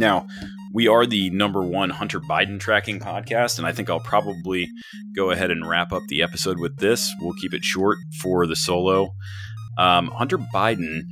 Now, 0.00 0.26
we 0.72 0.88
are 0.88 1.04
the 1.04 1.28
number 1.28 1.60
one 1.60 1.90
Hunter 1.90 2.20
Biden 2.20 2.58
tracking 2.58 3.00
podcast, 3.00 3.58
and 3.58 3.66
I 3.66 3.72
think 3.72 3.90
I'll 3.90 4.00
probably 4.00 4.66
go 5.14 5.30
ahead 5.30 5.50
and 5.50 5.68
wrap 5.68 5.92
up 5.92 6.02
the 6.08 6.22
episode 6.22 6.58
with 6.58 6.78
this. 6.78 7.12
We'll 7.20 7.34
keep 7.34 7.52
it 7.52 7.62
short 7.62 7.98
for 8.18 8.46
the 8.46 8.56
solo. 8.56 9.10
Um, 9.76 10.06
Hunter 10.06 10.38
Biden 10.38 11.02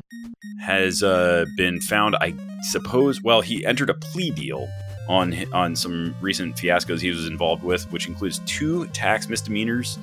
has 0.63 1.03
uh, 1.03 1.45
been 1.59 1.83
found, 1.83 2.17
I 2.17 2.35
suppose. 2.63 3.23
Well, 3.23 3.43
he 3.43 3.63
entered 3.67 3.91
a 3.91 3.95
plea 3.95 4.31
deal 4.31 4.67
on 5.07 5.35
on 5.53 5.77
some 5.77 6.15
recent 6.23 6.57
fiascos 6.57 7.03
he 7.03 7.11
was 7.11 7.27
involved 7.27 7.63
with, 7.63 7.93
which 7.93 8.09
includes 8.09 8.41
two 8.47 8.87
tax 8.87 9.29
misdemeanors 9.29 9.99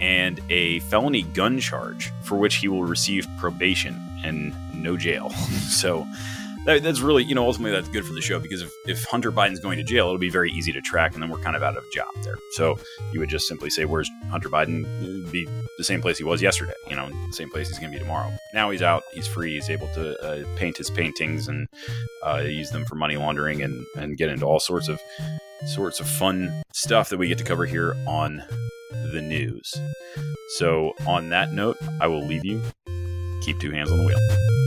and 0.00 0.40
a 0.50 0.80
felony 0.80 1.22
gun 1.22 1.60
charge 1.60 2.10
for 2.22 2.36
which 2.36 2.56
he 2.56 2.66
will 2.66 2.84
receive 2.84 3.28
probation 3.38 3.96
and 4.24 4.52
no 4.74 4.96
jail. 4.96 5.30
so 5.70 6.04
that, 6.66 6.82
that's 6.82 7.00
really, 7.00 7.22
you 7.22 7.34
know, 7.34 7.46
ultimately 7.46 7.70
that's 7.70 7.88
good 7.88 8.04
for 8.04 8.12
the 8.12 8.20
show 8.20 8.38
because 8.40 8.60
if, 8.60 8.72
if 8.86 9.04
Hunter 9.04 9.30
Biden's 9.30 9.60
going 9.60 9.78
to 9.78 9.84
jail, 9.84 10.06
it'll 10.06 10.18
be 10.18 10.30
very 10.30 10.50
easy 10.50 10.72
to 10.72 10.80
track, 10.80 11.14
and 11.14 11.22
then 11.22 11.30
we're 11.30 11.38
kind 11.38 11.56
of 11.56 11.62
out 11.62 11.76
of 11.76 11.84
job 11.92 12.08
there. 12.22 12.36
So 12.52 12.78
you 13.12 13.20
would 13.20 13.28
just 13.28 13.46
simply 13.46 13.70
say, 13.70 13.84
"Where's 13.84 14.10
Hunter 14.30 14.48
Biden?" 14.48 14.84
It'd 15.00 15.32
be 15.32 15.48
the 15.78 15.84
same 15.84 16.02
place 16.02 16.18
he 16.18 16.24
was 16.24 16.42
yesterday, 16.42 16.74
you 16.90 16.96
know, 16.96 17.08
the 17.08 17.32
same 17.32 17.50
place 17.50 17.68
he's 17.68 17.78
going 17.78 17.92
to 17.92 17.98
be 17.98 18.02
tomorrow. 18.02 18.32
Now 18.52 18.70
he's 18.70 18.82
out, 18.82 19.04
he's 19.14 19.26
free, 19.26 19.54
he's 19.54 19.70
able 19.70 19.88
to 19.94 20.18
uh, 20.20 20.44
paint 20.56 20.76
his 20.76 20.90
paintings 20.90 21.48
and 21.48 21.68
uh, 22.26 22.42
use 22.44 22.70
them 22.70 22.84
for 22.84 22.96
money 22.96 23.16
laundering 23.16 23.62
and 23.62 23.86
and 23.96 24.16
get 24.16 24.28
into 24.28 24.44
all 24.44 24.60
sorts 24.60 24.88
of 24.88 25.00
sorts 25.74 26.00
of 26.00 26.08
fun 26.08 26.62
stuff 26.72 27.08
that 27.10 27.18
we 27.18 27.28
get 27.28 27.38
to 27.38 27.44
cover 27.44 27.64
here 27.64 27.94
on 28.06 28.42
the 29.12 29.22
news. 29.22 29.72
So 30.56 30.92
on 31.06 31.28
that 31.30 31.52
note, 31.52 31.76
I 32.00 32.08
will 32.08 32.24
leave 32.24 32.44
you. 32.44 32.60
Keep 33.42 33.60
two 33.60 33.70
hands 33.70 33.90
on 33.90 33.98
the 33.98 34.04
wheel. 34.04 34.65